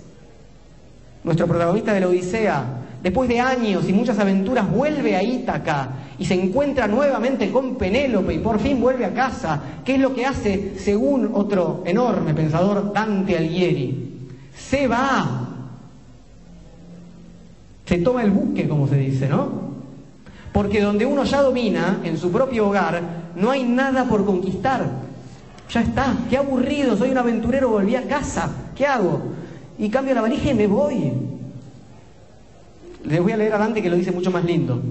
[1.23, 6.25] nuestro protagonista de la Odisea, después de años y muchas aventuras, vuelve a Ítaca y
[6.25, 9.61] se encuentra nuevamente con Penélope y por fin vuelve a casa.
[9.85, 14.27] ¿Qué es lo que hace según otro enorme pensador, Dante Alighieri?
[14.57, 15.49] Se va.
[17.85, 19.51] Se toma el buque, como se dice, ¿no?
[20.51, 23.03] Porque donde uno ya domina, en su propio hogar,
[23.35, 24.83] no hay nada por conquistar.
[25.69, 29.21] Ya está, qué aburrido, soy un aventurero, volví a casa, ¿qué hago?
[29.77, 31.24] Y cambio la valija y me voy.
[33.05, 34.81] Les voy a leer a Dante que lo dice mucho más lindo.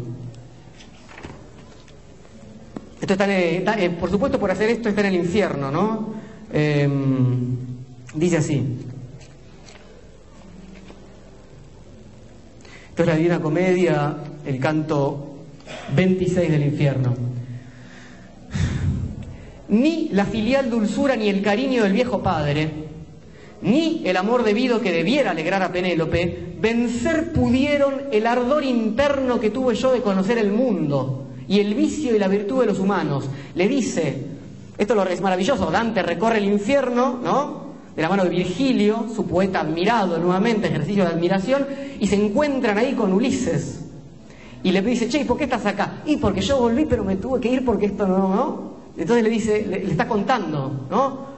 [3.01, 6.15] Esto está, eh, por supuesto, por hacer esto está en el infierno, ¿no?
[6.53, 7.57] Em,
[8.15, 8.79] dice así.
[12.89, 15.35] Esto es la Divina Comedia, el canto
[15.95, 17.15] 26 del infierno.
[19.69, 22.84] Ni la filial dulzura ni el cariño del viejo padre,
[23.65, 29.49] ni el amor debido que debiera alegrar a Penélope, vencer pudieron el ardor interno que
[29.49, 33.25] tuve yo de conocer el mundo y el vicio y la virtud de los humanos.
[33.55, 34.27] Le dice,
[34.77, 37.65] esto es maravilloso, Dante recorre el infierno, ¿no?
[37.97, 41.67] De la mano de Virgilio, su poeta admirado nuevamente, ejercicio de admiración,
[41.99, 43.81] y se encuentran ahí con Ulises.
[44.63, 46.03] Y le dice, che, ¿por qué estás acá?
[46.05, 48.75] Y porque yo volví, pero me tuve que ir porque esto no, ¿no?
[48.97, 51.34] Entonces le dice, le, está contando, ¿no?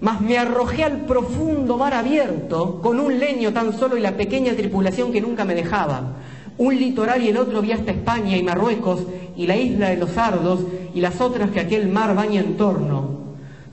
[0.00, 4.54] Mas me arrojé al profundo mar abierto con un leño tan solo y la pequeña
[4.54, 6.16] tripulación que nunca me dejaba.
[6.58, 9.02] Un litoral y el otro vi hasta España y Marruecos
[9.36, 10.60] y la isla de los sardos
[10.94, 13.26] y las otras que aquel mar baña en torno.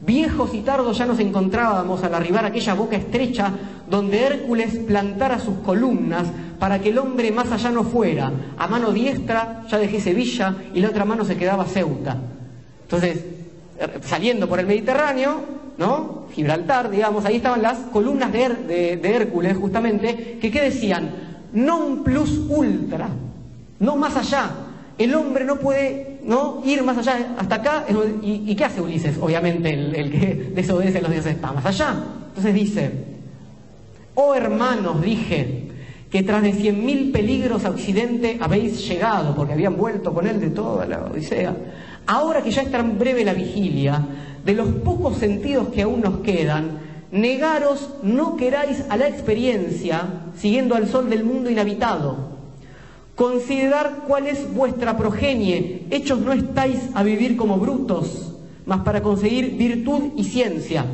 [0.06, 3.54] Viejos y tardos ya nos encontrábamos al arribar aquella boca estrecha
[3.90, 6.28] donde Hércules plantara sus columnas
[6.60, 8.32] para que el hombre más allá no fuera.
[8.58, 12.18] A mano diestra ya dejé Sevilla y la otra mano se quedaba Ceuta.
[12.82, 13.24] Entonces,
[13.80, 16.28] er, saliendo por el Mediterráneo, ¿no?
[16.34, 21.34] Gibraltar, digamos, ahí estaban las columnas de, Hércules, justamente, que ¿qué decían?
[21.54, 23.10] Non plus ultra,
[23.80, 24.50] no más allá.
[24.98, 26.62] El hombre no puede ¿no?
[26.66, 27.86] ir más allá, hasta acá.
[28.22, 29.18] ¿Y, qué hace Ulises?
[29.20, 31.96] Obviamente, el, que desobedece a los dioses está más allá.
[32.30, 32.92] Entonces dice,
[34.16, 35.70] oh hermanos, dije,
[36.10, 40.40] que tras de cien mil peligros a Occidente habéis llegado, porque habían vuelto con él
[40.40, 41.56] de toda la Odisea.
[42.06, 44.06] Ahora que ya es tan breve la vigilia,
[44.46, 46.80] de los pocos sentidos que aún nos quedan,
[47.12, 52.34] negaros no queráis a la experiencia siguiendo al sol del mundo inhabitado.
[53.16, 58.34] Considerar cuál es vuestra progenie, hechos no estáis a vivir como brutos,
[58.66, 60.86] mas para conseguir virtud y ciencia.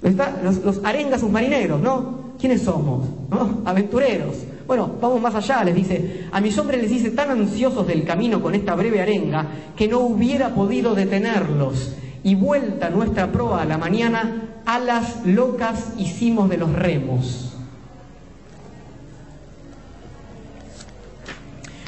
[0.00, 2.28] Los, los arengas submarineros, ¿no?
[2.38, 3.08] ¿Quiénes somos?
[3.30, 3.62] ¿No?
[3.64, 4.36] Aventureros.
[4.68, 8.42] Bueno, vamos más allá, les dice, a mis hombres les dice tan ansiosos del camino
[8.42, 11.94] con esta breve arenga que no hubiera podido detenerlos.
[12.22, 17.56] Y vuelta nuestra proa a la mañana, alas locas hicimos de los remos.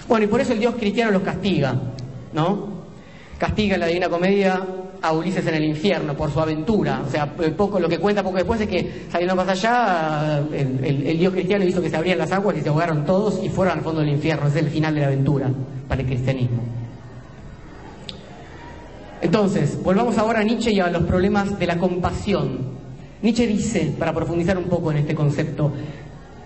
[0.08, 1.78] Bueno, y por eso el Dios cristiano los castiga,
[2.32, 2.80] ¿no?
[3.36, 4.66] Castiga en la Divina Comedia
[5.02, 7.02] a Ulises en el infierno por su aventura.
[7.06, 11.32] O sea, poco, lo que cuenta poco después es que saliendo más allá, el, Dios
[11.32, 14.00] cristiano hizo que se abrían las aguas y se ahogaron todos y fueron al fondo
[14.00, 14.48] del infierno.
[14.48, 15.50] es el final de la aventura
[15.88, 16.62] para el cristianismo.
[19.22, 22.80] Entonces, volvamos ahora a Nietzsche y a los problemas de la compasión.
[23.22, 25.72] Nietzsche dice, para profundizar un poco en este concepto,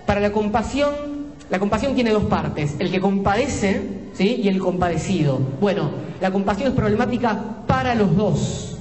[0.06, 1.13] para la compasión,
[1.50, 3.82] la compasión tiene dos partes, el que compadece
[4.14, 4.40] ¿sí?
[4.42, 5.38] y el compadecido.
[5.60, 5.90] Bueno,
[6.20, 8.78] la compasión es problemática para los dos.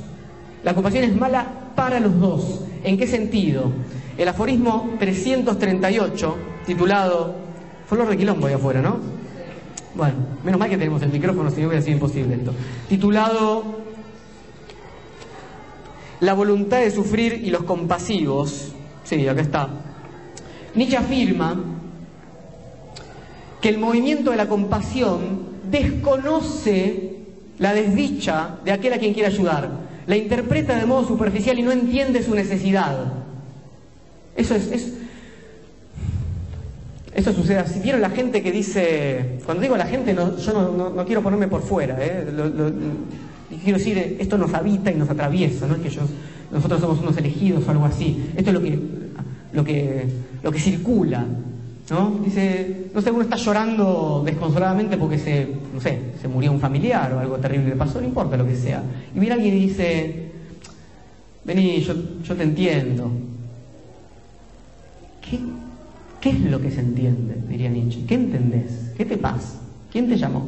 [0.63, 1.45] La compasión es mala
[1.75, 2.61] para los dos.
[2.83, 3.71] ¿En qué sentido?
[4.17, 7.35] El aforismo 338, titulado
[7.87, 8.97] Flor de quilombo ahí afuera, ¿no?
[9.95, 12.53] Bueno, menos mal que tenemos el micrófono, si no hubiera sido imposible esto.
[12.87, 13.81] Titulado
[16.21, 18.71] La voluntad de sufrir y los compasivos.
[19.03, 19.69] Sí, acá está.
[20.73, 21.61] Nietzsche afirma
[23.63, 25.21] que el movimiento de la compasión
[25.71, 27.13] desconoce
[27.59, 29.69] la desdicha de aquel a quien quiere ayudar,
[30.05, 33.13] la interpreta de modo superficial y no entiende su necesidad.
[34.35, 34.93] Eso es,
[37.15, 37.79] eso sucede así.
[37.79, 41.95] ¿Vieron la gente que dice, cuando digo la gente, yo no, quiero ponerme por fuera,
[42.01, 42.27] ¿eh?
[43.63, 45.99] quiero decir, esto nos habita y nos atraviesa, no es que
[46.51, 48.29] nosotros somos unos elegidos o algo así.
[48.35, 48.77] Esto es lo que,
[49.53, 50.05] lo que,
[50.43, 51.25] lo que circula.
[51.89, 52.19] ¿No?
[52.23, 57.13] Dice, no sé, uno está llorando desconsoladamente porque se, no sé, se murió un familiar
[57.13, 58.83] o algo terrible le pasó, no importa lo que sea.
[59.13, 60.31] Y viene alguien y dice,
[61.43, 63.11] vení, yo, yo te entiendo.
[65.21, 65.39] ¿Qué,
[66.21, 67.35] ¿Qué es lo que se entiende?
[67.49, 68.05] Diría Nietzsche.
[68.05, 68.91] ¿Qué entendés?
[68.95, 69.59] ¿Qué te pasa?
[69.91, 70.47] ¿Quién te llamó?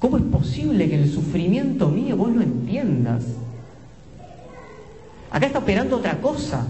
[0.00, 3.24] ¿Cómo es posible que el sufrimiento mío vos lo entiendas?
[5.30, 6.66] Acá está operando otra cosa.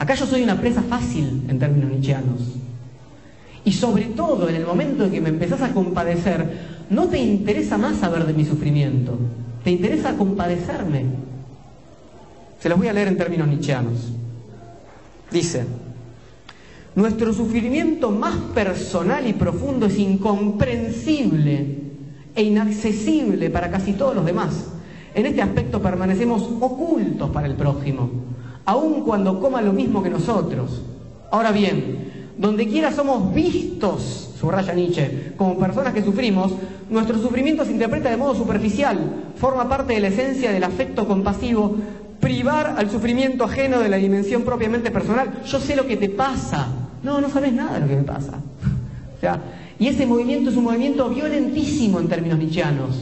[0.00, 2.40] Acá yo soy una presa fácil en términos nietzscheanos.
[3.66, 7.76] Y sobre todo en el momento en que me empezás a compadecer, no te interesa
[7.76, 9.18] más saber de mi sufrimiento,
[9.62, 11.04] te interesa compadecerme.
[12.60, 14.10] Se los voy a leer en términos nietzscheanos.
[15.30, 15.66] Dice,
[16.94, 21.76] nuestro sufrimiento más personal y profundo es incomprensible
[22.34, 24.68] e inaccesible para casi todos los demás.
[25.14, 28.30] En este aspecto permanecemos ocultos para el prójimo
[28.64, 30.82] aun cuando coma lo mismo que nosotros.
[31.30, 36.52] Ahora bien, donde quiera somos vistos, subraya Nietzsche, como personas que sufrimos,
[36.88, 38.98] nuestro sufrimiento se interpreta de modo superficial,
[39.36, 41.76] forma parte de la esencia del afecto compasivo,
[42.18, 45.42] privar al sufrimiento ajeno de la dimensión propiamente personal.
[45.44, 46.68] Yo sé lo que te pasa.
[47.02, 48.32] No, no sabes nada de lo que me pasa.
[49.16, 49.40] o sea,
[49.78, 52.96] y ese movimiento es un movimiento violentísimo en términos nietzscheanos.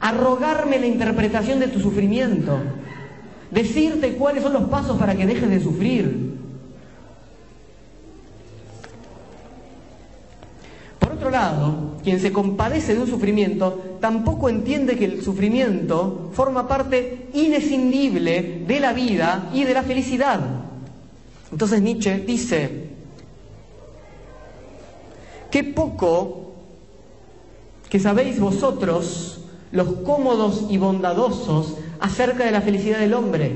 [0.00, 2.58] Arrogarme la interpretación de tu sufrimiento
[3.50, 6.38] decirte cuáles son los pasos para que dejes de sufrir.
[10.98, 16.68] Por otro lado, quien se compadece de un sufrimiento tampoco entiende que el sufrimiento forma
[16.68, 20.40] parte inescindible de la vida y de la felicidad.
[21.52, 22.90] Entonces Nietzsche dice,
[25.50, 26.52] qué poco
[27.88, 29.40] que sabéis vosotros
[29.72, 33.52] los cómodos y bondadosos acerca de la felicidad del hombre.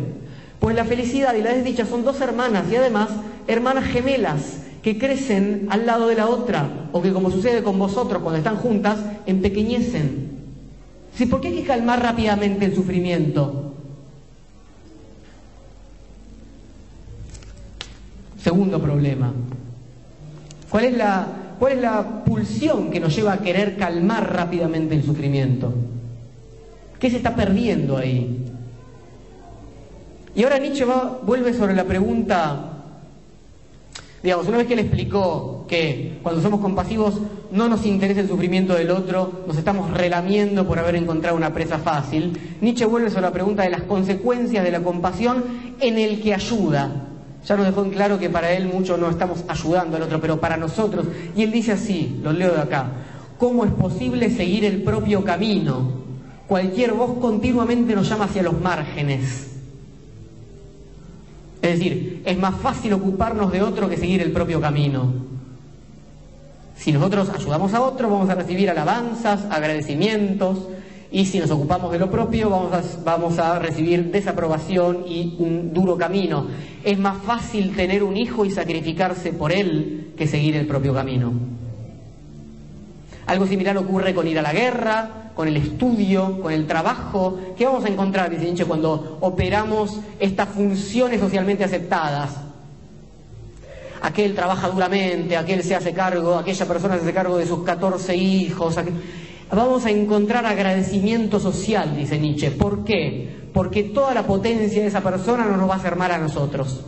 [0.60, 3.08] Pues la felicidad y la desdicha son dos hermanas y además
[3.46, 8.22] hermanas gemelas que crecen al lado de la otra o que como sucede con vosotros
[8.22, 10.34] cuando están juntas, empequeñecen.
[11.16, 13.74] ¿Sí, ¿Por qué hay que calmar rápidamente el sufrimiento?
[18.42, 19.32] Segundo problema.
[20.68, 21.28] ¿Cuál es, la,
[21.58, 25.72] ¿Cuál es la pulsión que nos lleva a querer calmar rápidamente el sufrimiento?
[27.04, 28.46] ¿Qué se está perdiendo ahí?
[30.34, 30.86] Y ahora Nietzsche
[31.22, 32.78] vuelve sobre la pregunta,
[34.22, 38.72] digamos, una vez que él explicó que cuando somos compasivos no nos interesa el sufrimiento
[38.72, 43.32] del otro, nos estamos relamiendo por haber encontrado una presa fácil, Nietzsche vuelve sobre la
[43.32, 45.44] pregunta de las consecuencias de la compasión
[45.80, 46.90] en el que ayuda.
[47.46, 50.40] Ya nos dejó en claro que para él mucho no estamos ayudando al otro, pero
[50.40, 51.04] para nosotros,
[51.36, 52.92] y él dice así, lo leo de acá,
[53.36, 56.03] ¿cómo es posible seguir el propio camino?
[56.46, 59.50] Cualquier voz continuamente nos llama hacia los márgenes.
[61.62, 65.12] Es decir, es más fácil ocuparnos de otro que seguir el propio camino.
[66.76, 70.58] Si nosotros ayudamos a otro, vamos a recibir alabanzas, agradecimientos,
[71.10, 75.72] y si nos ocupamos de lo propio, vamos a, vamos a recibir desaprobación y un
[75.72, 76.48] duro camino.
[76.82, 81.32] Es más fácil tener un hijo y sacrificarse por él que seguir el propio camino.
[83.26, 87.38] Algo similar ocurre con ir a la guerra, con el estudio, con el trabajo.
[87.56, 92.36] ¿Qué vamos a encontrar, dice Nietzsche, cuando operamos estas funciones socialmente aceptadas?
[94.02, 98.14] Aquel trabaja duramente, aquel se hace cargo, aquella persona se hace cargo de sus 14
[98.14, 98.76] hijos
[99.54, 102.50] vamos a encontrar agradecimiento social, dice Nietzsche.
[102.50, 103.48] ¿Por qué?
[103.52, 106.80] Porque toda la potencia de esa persona no nos va a hacer mal a nosotros.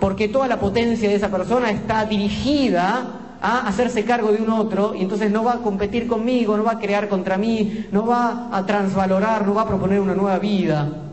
[0.00, 4.94] Porque toda la potencia de esa persona está dirigida a hacerse cargo de un otro
[4.94, 8.48] y entonces no va a competir conmigo, no va a crear contra mí, no va
[8.52, 11.04] a transvalorar, no va a proponer una nueva vida.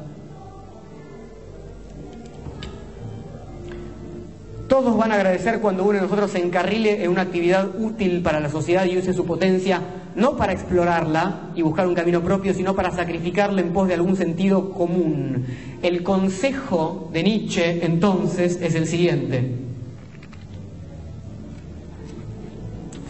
[4.68, 8.40] Todos van a agradecer cuando uno de nosotros se encarrile en una actividad útil para
[8.40, 9.82] la sociedad y use su potencia,
[10.16, 14.16] no para explorarla y buscar un camino propio, sino para sacrificarla en pos de algún
[14.16, 15.46] sentido común.
[15.84, 19.65] El consejo de Nietzsche, entonces, es el siguiente.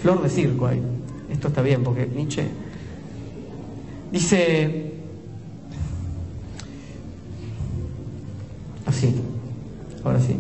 [0.06, 0.80] Flor de circo ahí.
[1.32, 2.46] Esto está bien porque Nietzsche
[4.12, 4.92] dice
[8.86, 9.16] así,
[10.04, 10.36] ahora sí.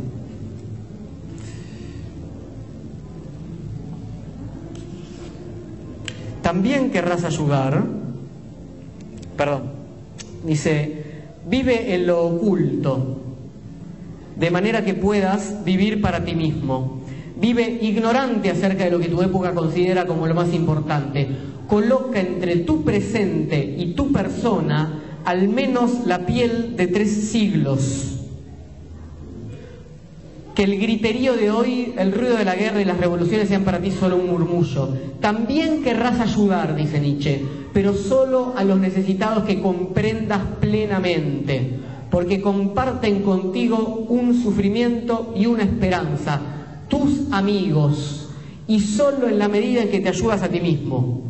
[6.43, 7.83] también querrás ayudar,
[9.35, 9.63] perdón,
[10.45, 11.05] dice,
[11.49, 13.17] vive en lo oculto,
[14.35, 17.04] de manera que puedas vivir para ti mismo.
[17.45, 21.27] Vive ignorante acerca de lo que tu época considera como lo más importante.
[21.67, 28.13] Coloca entre tu presente y tu persona al menos la piel de tres siglos
[30.55, 33.79] que el griterío de hoy, el ruido de la guerra y las revoluciones sean para
[33.79, 34.89] ti solo un murmullo.
[35.19, 41.73] También querrás ayudar, dice Nietzsche, pero solo a los necesitados que comprendas plenamente,
[42.09, 46.54] porque comparten contigo un sufrimiento y una esperanza,
[46.87, 48.29] tus amigos,
[48.67, 51.21] y solo en la medida en que te ayudas a ti mismo.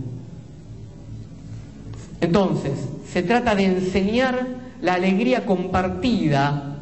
[2.21, 2.73] Entonces,
[3.11, 4.47] se trata de enseñar
[4.81, 6.77] la alegría compartida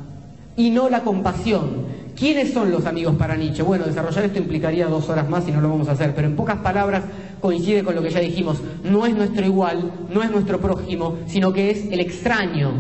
[0.55, 3.63] y no la compasión ¿Quiénes son los amigos para Nietzsche?
[3.63, 6.36] Bueno, desarrollar esto implicaría dos horas más y no lo vamos a hacer, pero en
[6.36, 7.03] pocas palabras
[7.41, 8.59] coincide con lo que ya dijimos.
[8.84, 12.71] No es nuestro igual, no es nuestro prójimo, sino que es el extraño.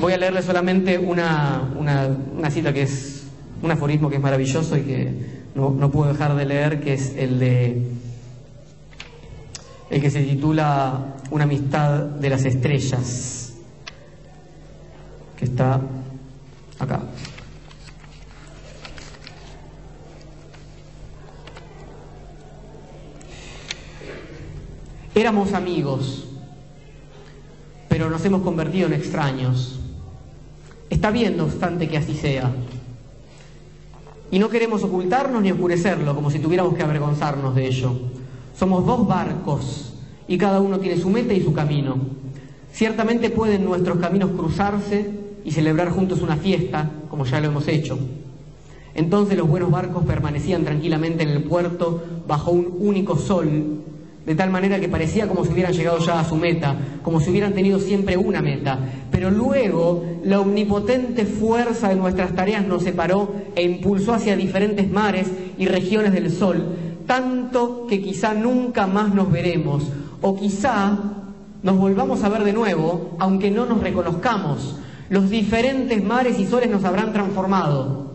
[0.00, 1.68] Voy a leerle solamente una,
[2.50, 3.21] cita que es
[3.62, 7.38] un aforismo que es maravilloso y que no, puedo dejar de leer, que es el
[7.38, 7.82] de
[9.90, 13.54] el que se titula Una amistad de las estrellas,
[15.36, 15.80] que está
[16.78, 17.02] acá.
[25.14, 26.24] Éramos amigos,
[27.88, 29.78] pero nos hemos convertido en extraños.
[30.88, 32.50] Está bien, no obstante, que así sea.
[34.32, 37.92] Y no queremos ocultarnos ni oscurecerlo, como si tuviéramos que avergonzarnos de ello.
[38.56, 39.92] Somos dos barcos
[40.26, 41.96] y cada uno tiene su meta y su camino.
[42.72, 45.10] Ciertamente pueden nuestros caminos cruzarse
[45.44, 47.98] y celebrar juntos una fiesta, como ya lo hemos hecho.
[48.94, 53.81] Entonces los buenos barcos permanecían tranquilamente en el puerto bajo un único sol
[54.26, 57.30] de tal manera que parecía como si hubieran llegado ya a su meta, como si
[57.30, 58.78] hubieran tenido siempre una meta.
[59.10, 65.26] Pero luego la omnipotente fuerza de nuestras tareas nos separó e impulsó hacia diferentes mares
[65.58, 66.64] y regiones del sol,
[67.06, 69.84] tanto que quizá nunca más nos veremos,
[70.20, 70.98] o quizá
[71.62, 74.76] nos volvamos a ver de nuevo, aunque no nos reconozcamos.
[75.10, 78.12] Los diferentes mares y soles nos habrán transformado.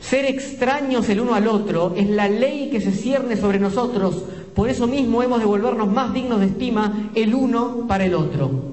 [0.00, 4.24] Ser extraños el uno al otro es la ley que se cierne sobre nosotros,
[4.54, 8.70] por eso mismo hemos de volvernos más dignos de estima el uno para el otro.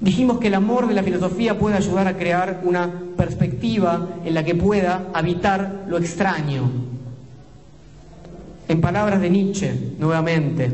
[0.00, 4.44] Dijimos que el amor de la filosofía puede ayudar a crear una perspectiva en la
[4.44, 6.68] que pueda habitar lo extraño.
[8.66, 10.72] En palabras de Nietzsche, nuevamente,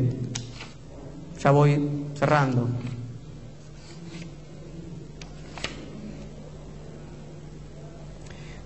[1.39, 1.79] ya voy
[2.15, 2.69] cerrando.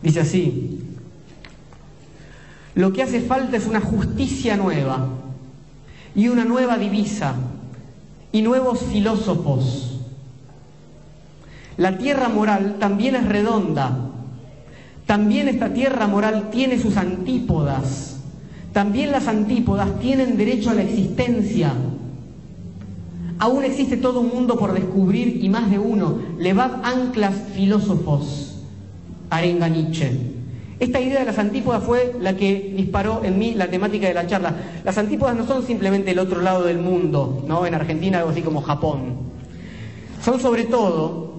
[0.01, 0.93] Dice así,
[2.76, 5.07] lo que hace falta es una justicia nueva
[6.15, 7.36] y una nueva divisa
[8.32, 9.93] y nuevos filósofos
[11.78, 14.09] la tierra moral también es redonda.
[15.07, 18.17] También esta tierra moral tiene sus antípodas.
[18.71, 21.74] También las antípodas tienen derecho a la existencia.
[23.39, 26.19] Aún existe todo un mundo por descubrir y más de uno.
[26.38, 28.59] Levad anclas filósofos.
[29.30, 30.32] Arenga Nietzsche.
[30.80, 34.28] Esta idea de las antípodas fue la que disparó en mí la temática de la
[34.28, 34.53] charla.
[34.84, 37.65] Las antípodas no son simplemente el otro lado del mundo, ¿no?
[37.65, 39.15] En Argentina algo así como Japón.
[40.21, 41.34] Son sobre todo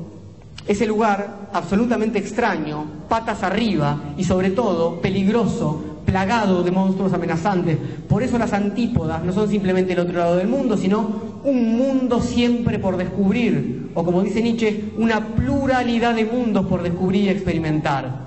[0.67, 7.77] ese lugar absolutamente extraño, patas arriba y sobre todo peligroso, plagado de monstruos amenazantes.
[8.09, 12.23] Por eso las antípodas no son simplemente el otro lado del mundo, sino un mundo
[12.23, 18.24] siempre por descubrir, o como dice Nietzsche, una pluralidad de mundos por descubrir y experimentar.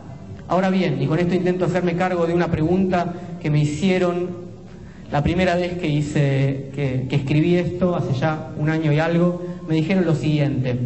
[0.50, 4.48] Ahora bien, y con esto intento hacerme cargo de una pregunta que me hicieron
[5.12, 9.76] la primera vez que hice, que, escribí esto, hace ya un año y algo, me
[9.76, 10.78] dijeron lo siguiente.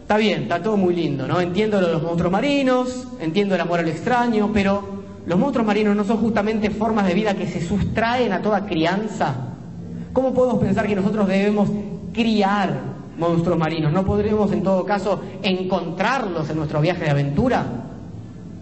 [0.00, 1.40] Está bien, está todo muy lindo, ¿no?
[1.40, 4.82] Entiendo los monstruos marinos, entiendo el amor al extraño, pero
[5.26, 9.34] los monstruos marinos no son justamente formas de vida que se sustraen a toda crianza.
[10.14, 11.68] ¿Cómo podemos pensar que nosotros debemos
[12.14, 12.80] criar
[13.18, 13.92] monstruos marinos?
[13.92, 17.83] ¿No podremos en todo caso encontrarlos en nuestro viaje de aventura?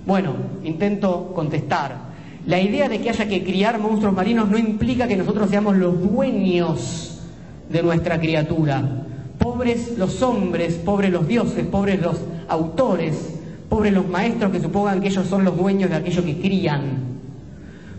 [0.04, 0.34] Bueno,
[0.64, 2.12] intento contestar.
[2.46, 6.00] La idea de que haya que criar monstruos marinos no implica que nosotros seamos los
[6.00, 7.20] dueños
[7.68, 9.04] de nuestra criatura.
[9.38, 12.16] Pobres los hombres, pobres los dioses, pobres los
[12.48, 13.38] autores,
[13.68, 17.12] pobres los maestros que supongan que ellos son los dueños de aquello que crían.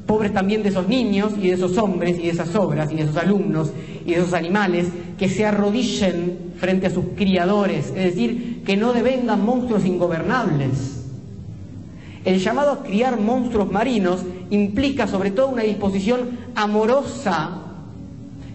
[0.06, 3.04] Pobres también de esos niños y de esos hombres y de esas obras y de
[3.04, 3.72] esos alumnos
[4.06, 4.88] y de esos animales
[5.18, 11.03] que se arrodillen frente a sus criadores, es decir, que no devengan monstruos ingobernables.
[12.26, 17.64] El llamado a criar monstruos marinos implica sobre todo una disposición amorosa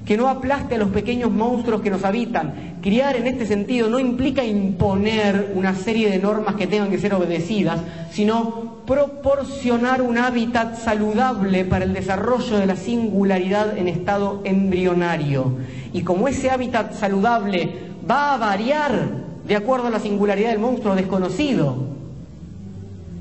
[0.06, 2.78] que no aplaste a los pequeños monstruos que nos habitan.
[2.80, 7.12] Criar en este sentido no implica imponer una serie de normas que tengan que ser
[7.12, 7.78] obedecidas,
[8.10, 15.58] sino proporcionar un hábitat saludable para el desarrollo de la singularidad en estado embrionario.
[15.92, 17.68] Y como ese hábitat saludable
[18.10, 19.08] va a variar
[19.46, 21.97] de acuerdo a la singularidad del monstruo desconocido,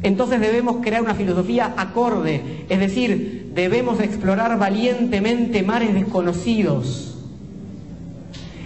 [0.04, 7.16] entonces debemos crear una filosofía acorde, es decir, debemos explorar valientemente mares desconocidos.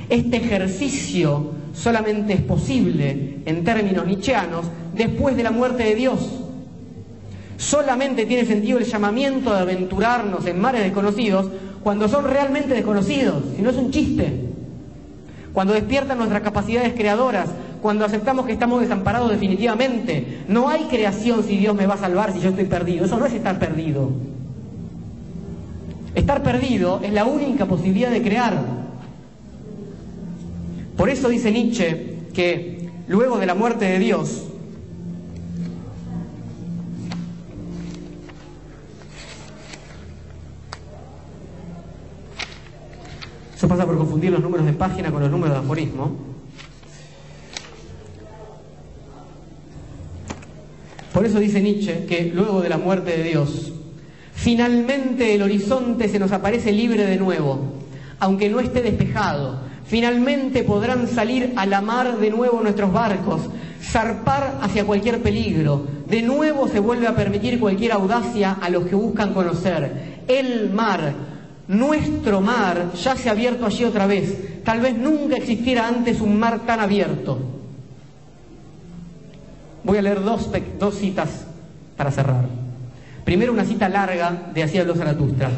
[0.10, 6.20] Este ejercicio solamente es posible, en términos nietzscheanos, después de la muerte de Dios.
[7.56, 11.48] Solamente tiene sentido el llamamiento de aventurarnos en mares desconocidos
[11.84, 14.50] cuando son realmente desconocidos, si no es un chiste.
[15.54, 17.50] Cuando despiertan nuestras capacidades creadoras,
[17.82, 20.44] cuando aceptamos que estamos desamparados definitivamente.
[20.48, 23.06] No hay creación si Dios me va a salvar si yo estoy perdido.
[23.06, 24.12] Eso no es estar perdido.
[26.14, 28.82] Estar perdido es la única posibilidad de crear.
[30.96, 34.44] Por eso dice Nietzsche que luego de la muerte de Dios,
[43.56, 46.31] eso pasa por confundir los números de página con los números de aforismo,
[51.14, 53.74] Por eso dice Nietzsche que luego de la muerte de Dios,
[54.34, 57.60] finalmente el horizonte se nos aparece libre de nuevo,
[58.20, 59.72] aunque no esté despejado.
[59.86, 63.42] Finalmente podrán salir a la mar de nuevo nuestros barcos,
[63.84, 65.86] zarpar hacia cualquier peligro.
[66.08, 70.24] De nuevo se vuelve a permitir cualquier audacia a los que buscan conocer.
[70.30, 71.14] El mar,
[71.68, 74.64] nuestro mar, ya se ha abierto allí otra vez.
[74.64, 77.61] Tal vez nunca existiera antes un mar tan abierto.
[79.84, 80.50] Voy a leer dos,
[80.96, 81.46] citas
[81.98, 82.46] para cerrar.
[83.26, 85.50] Primero una cita larga de Así habló Zaratustra.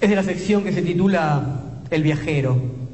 [0.00, 2.85] Es de la sección que se titula El viajero.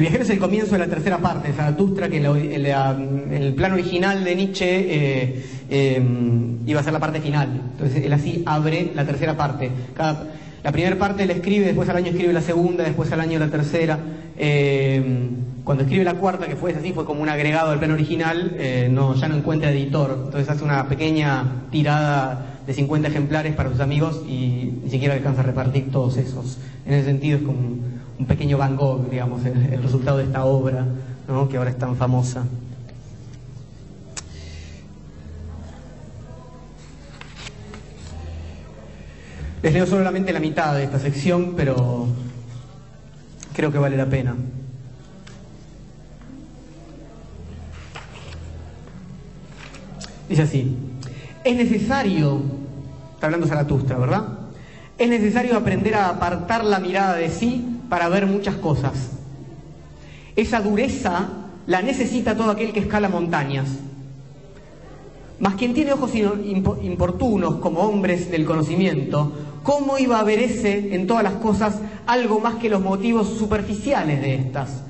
[0.00, 4.24] El viajero es el comienzo de la tercera parte Zaratustra, que en, el plan original
[4.24, 6.02] de Nietzsche eh, eh,
[6.64, 7.60] iba a ser la parte final.
[7.72, 9.70] Entonces él así abre la tercera parte.
[10.64, 13.48] la primera parte él escribe, después al año escribe la segunda, después al año la
[13.48, 13.98] tercera.
[14.38, 15.28] Eh,
[15.64, 18.56] cuando escribe la cuarta, que fue así, fue como un agregado al plan original,
[18.92, 20.18] no, ya no encuentra editor.
[20.24, 25.42] Entonces hace una pequeña tirada de 50 ejemplares para sus amigos y ni siquiera alcanza
[25.42, 26.56] a repartir todos esos.
[26.86, 30.84] En ese sentido es como un pequeño Van Gogh, digamos, el, resultado de esta obra,
[31.48, 32.44] que ahora es tan famosa.
[39.62, 42.08] Les leo solamente la mitad de esta sección, pero
[43.54, 44.36] creo que vale la pena.
[50.28, 50.76] Dice así,
[51.42, 52.42] es necesario,
[53.14, 54.24] está hablando Zaratustra, ¿verdad?
[54.98, 59.10] Es necesario aprender a apartar la mirada de sí para ver muchas cosas.
[60.36, 61.28] Esa dureza
[61.66, 63.68] la necesita todo aquel que escala montañas.
[65.40, 71.06] Mas quien tiene ojos importunos como hombres del conocimiento, ¿cómo iba a ver ese en
[71.06, 74.82] todas las cosas algo más que los motivos superficiales de estas?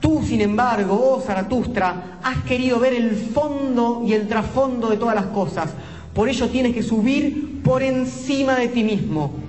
[0.00, 5.14] Tú, sin embargo, oh Zaratustra, has querido ver el fondo y el trasfondo de todas
[5.14, 5.70] las cosas.
[6.12, 9.43] Por ello tienes que subir por encima de ti mismo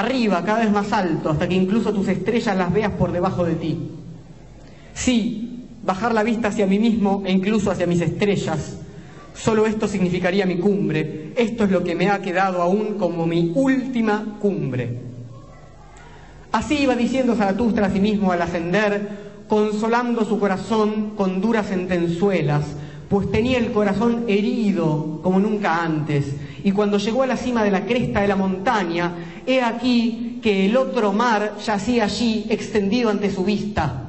[0.00, 3.54] arriba, cada vez más alto, hasta que incluso tus estrellas las veas por debajo de
[3.54, 3.90] ti.
[4.94, 8.78] Sí, bajar la vista hacia mí mismo e incluso hacia mis estrellas.
[9.34, 11.32] Solo esto significaría mi cumbre.
[11.36, 15.00] Esto es lo que me ha quedado aún como mi última cumbre.
[16.52, 22.64] Así iba diciendo Zaratustra a sí mismo al ascender, consolando su corazón con duras sentenzuelas,
[23.08, 26.34] pues tenía el corazón herido como nunca antes,
[26.66, 29.12] y cuando llegó a la cima de la cresta de la montaña,
[29.46, 34.02] he aquí que el otro mar yacía allí extendido ante su vista.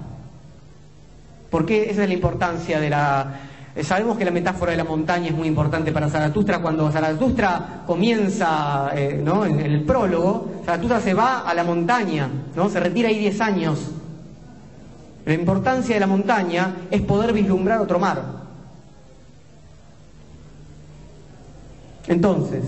[1.51, 3.41] Porque esa es la importancia de la...
[3.83, 6.59] Sabemos que la metáfora de la montaña es muy importante para Zaratustra.
[6.59, 9.45] Cuando Zaratustra comienza eh, ¿no?
[9.45, 12.69] en, el prólogo, Zaratustra se va a la montaña, ¿no?
[12.69, 13.91] se retira ahí 10 años.
[15.25, 18.36] La importancia de la montaña es poder vislumbrar otro mar.
[22.07, 22.63] Entonces,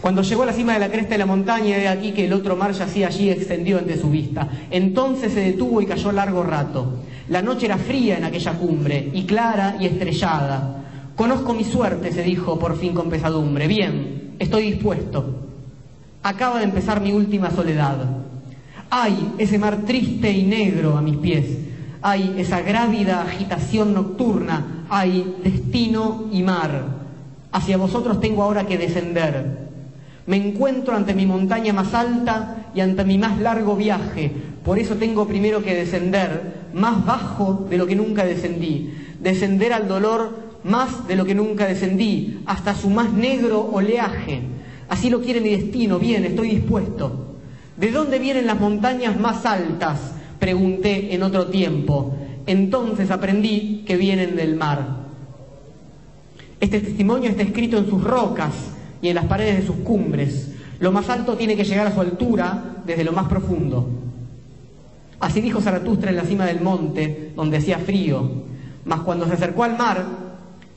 [0.00, 2.32] Cuando llegó a la cima de la cresta de la montaña, de aquí que el
[2.32, 4.48] otro mar yacía allí extendido ante su vista.
[4.70, 7.00] Entonces se detuvo y cayó largo rato.
[7.28, 10.84] La noche era fría en aquella cumbre, y clara y estrellada.
[11.16, 13.66] Conozco mi suerte, se dijo por fin con pesadumbre.
[13.66, 15.48] Bien, estoy dispuesto.
[16.22, 17.98] Acaba de empezar mi última soledad.
[18.90, 21.67] Hay ese mar triste y negro a mis pies.
[22.02, 24.84] Hay esa grávida agitación nocturna.
[24.88, 26.84] Hay destino y mar.
[27.52, 29.68] Hacia vosotros tengo ahora que descender.
[30.26, 34.30] Me encuentro ante mi montaña más alta y ante mi más largo viaje.
[34.64, 38.92] Por eso tengo primero que descender más bajo de lo que nunca descendí.
[39.20, 44.42] Descender al dolor más de lo que nunca descendí, hasta su más negro oleaje.
[44.88, 45.98] Así lo quiere mi destino.
[45.98, 47.36] Bien, estoy dispuesto.
[47.76, 50.12] ¿De dónde vienen las montañas más altas?
[50.38, 52.16] Pregunté en otro tiempo.
[52.46, 55.08] Entonces aprendí que vienen del mar.
[56.60, 58.54] Este testimonio está escrito en sus rocas
[59.00, 60.52] y en las paredes de sus cumbres.
[60.80, 63.88] Lo más alto tiene que llegar a su altura desde lo más profundo.
[65.20, 68.30] Así dijo Zaratustra en la cima del monte, donde hacía frío.
[68.84, 70.04] Mas cuando se acercó al mar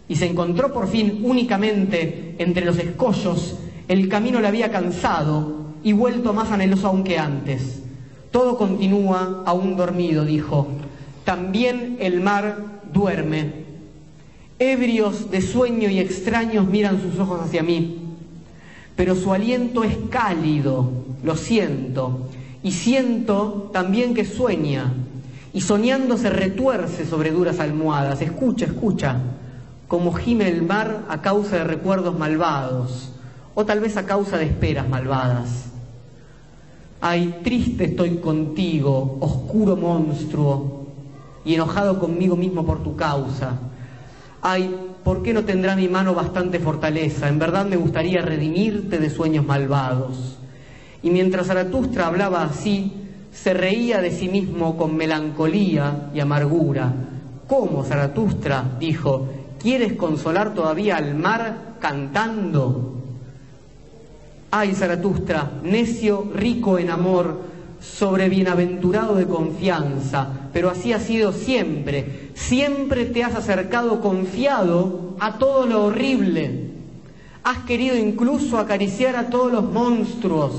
[0.07, 3.57] y se encontró por fin únicamente entre los escollos,
[3.88, 7.80] el camino le había cansado y vuelto más anheloso aún que antes.
[8.31, 10.67] Todo continúa aún dormido, dijo.
[11.25, 13.61] También el mar duerme.
[14.57, 18.01] Ebrios de sueño y extraños miran sus ojos hacia mí
[19.01, 20.91] pero su aliento es cálido,
[21.23, 22.27] lo siento,
[22.61, 24.93] y siento también que sueña,
[25.53, 28.21] y soñando se retuerce sobre duras almohadas.
[28.21, 29.17] Escucha, escucha,
[29.87, 33.11] como gime el mar a causa de recuerdos malvados,
[33.55, 35.70] o tal vez a causa de esperas malvadas.
[37.03, 40.85] Ay, triste estoy contigo, oscuro monstruo,
[41.43, 43.57] y enojado conmigo mismo por tu causa.
[44.43, 44.71] Ay,
[45.03, 47.27] ¿por qué no tendrá mi mano bastante fortaleza?
[47.27, 50.37] En verdad me gustaría redimirte de sueños malvados.
[51.01, 52.93] Y mientras Zaratustra hablaba así,
[53.31, 56.93] se reía de sí mismo con melancolía y amargura.
[57.47, 58.75] ¿Cómo, Zaratustra?
[58.79, 59.27] dijo,
[59.59, 63.00] ¿quieres consolar todavía al mar cantando?
[64.53, 67.39] Ay, Zaratustra, necio, rico en amor,
[67.79, 72.31] sobre bienaventurado de confianza, pero así ha sido siempre.
[72.33, 76.71] Siempre te has acercado confiado a todo lo horrible.
[77.43, 80.51] Has querido incluso acariciar a todos los monstruos.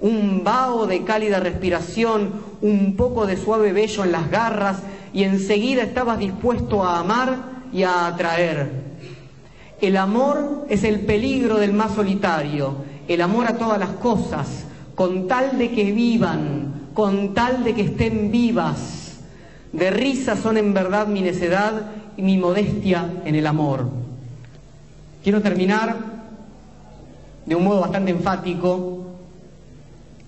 [0.00, 4.82] un vaho de cálida respiración, un poco de suave vello en las garras
[5.12, 7.38] y enseguida estabas dispuesto a amar
[7.72, 8.82] y a atraer.
[9.80, 12.78] El amor es el peligro del más solitario,
[13.08, 14.64] el amor a todas las cosas,
[14.94, 19.18] con tal de que vivan, con tal de que estén vivas.
[19.72, 23.88] De risa son en verdad mi necedad y mi modestia en el amor.
[25.22, 25.96] Quiero terminar
[27.46, 29.06] de un modo bastante enfático,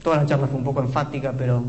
[0.02, 1.62] toda la charla fue un poco enfática, pero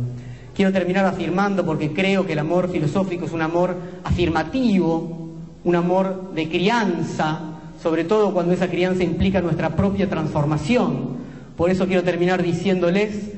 [0.55, 5.29] quiero terminar afirmando porque creo que el amor filosófico es un amor afirmativo,
[5.63, 11.17] un amor de crianza, sobre todo cuando esa crianza implica nuestra propia transformación.
[11.55, 13.31] Por eso quiero terminar diciéndoles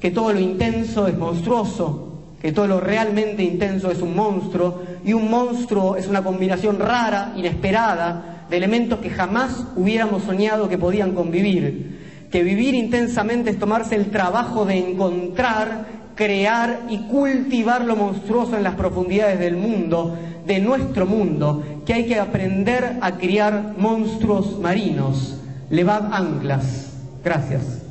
[0.00, 2.10] que todo lo intenso es monstruoso,
[2.40, 7.34] que todo lo realmente intenso es un monstruo, y un monstruo es una combinación rara,
[7.36, 12.26] inesperada, de elementos que jamás hubiéramos soñado que podían convivir.
[12.32, 18.62] Que vivir intensamente es tomarse el trabajo de encontrar, crear y cultivar lo monstruoso en
[18.62, 25.38] las profundidades del mundo, de nuestro mundo, que hay que aprender a criar monstruos marinos.
[25.70, 26.92] Levad anclas.
[27.24, 27.89] Gracias.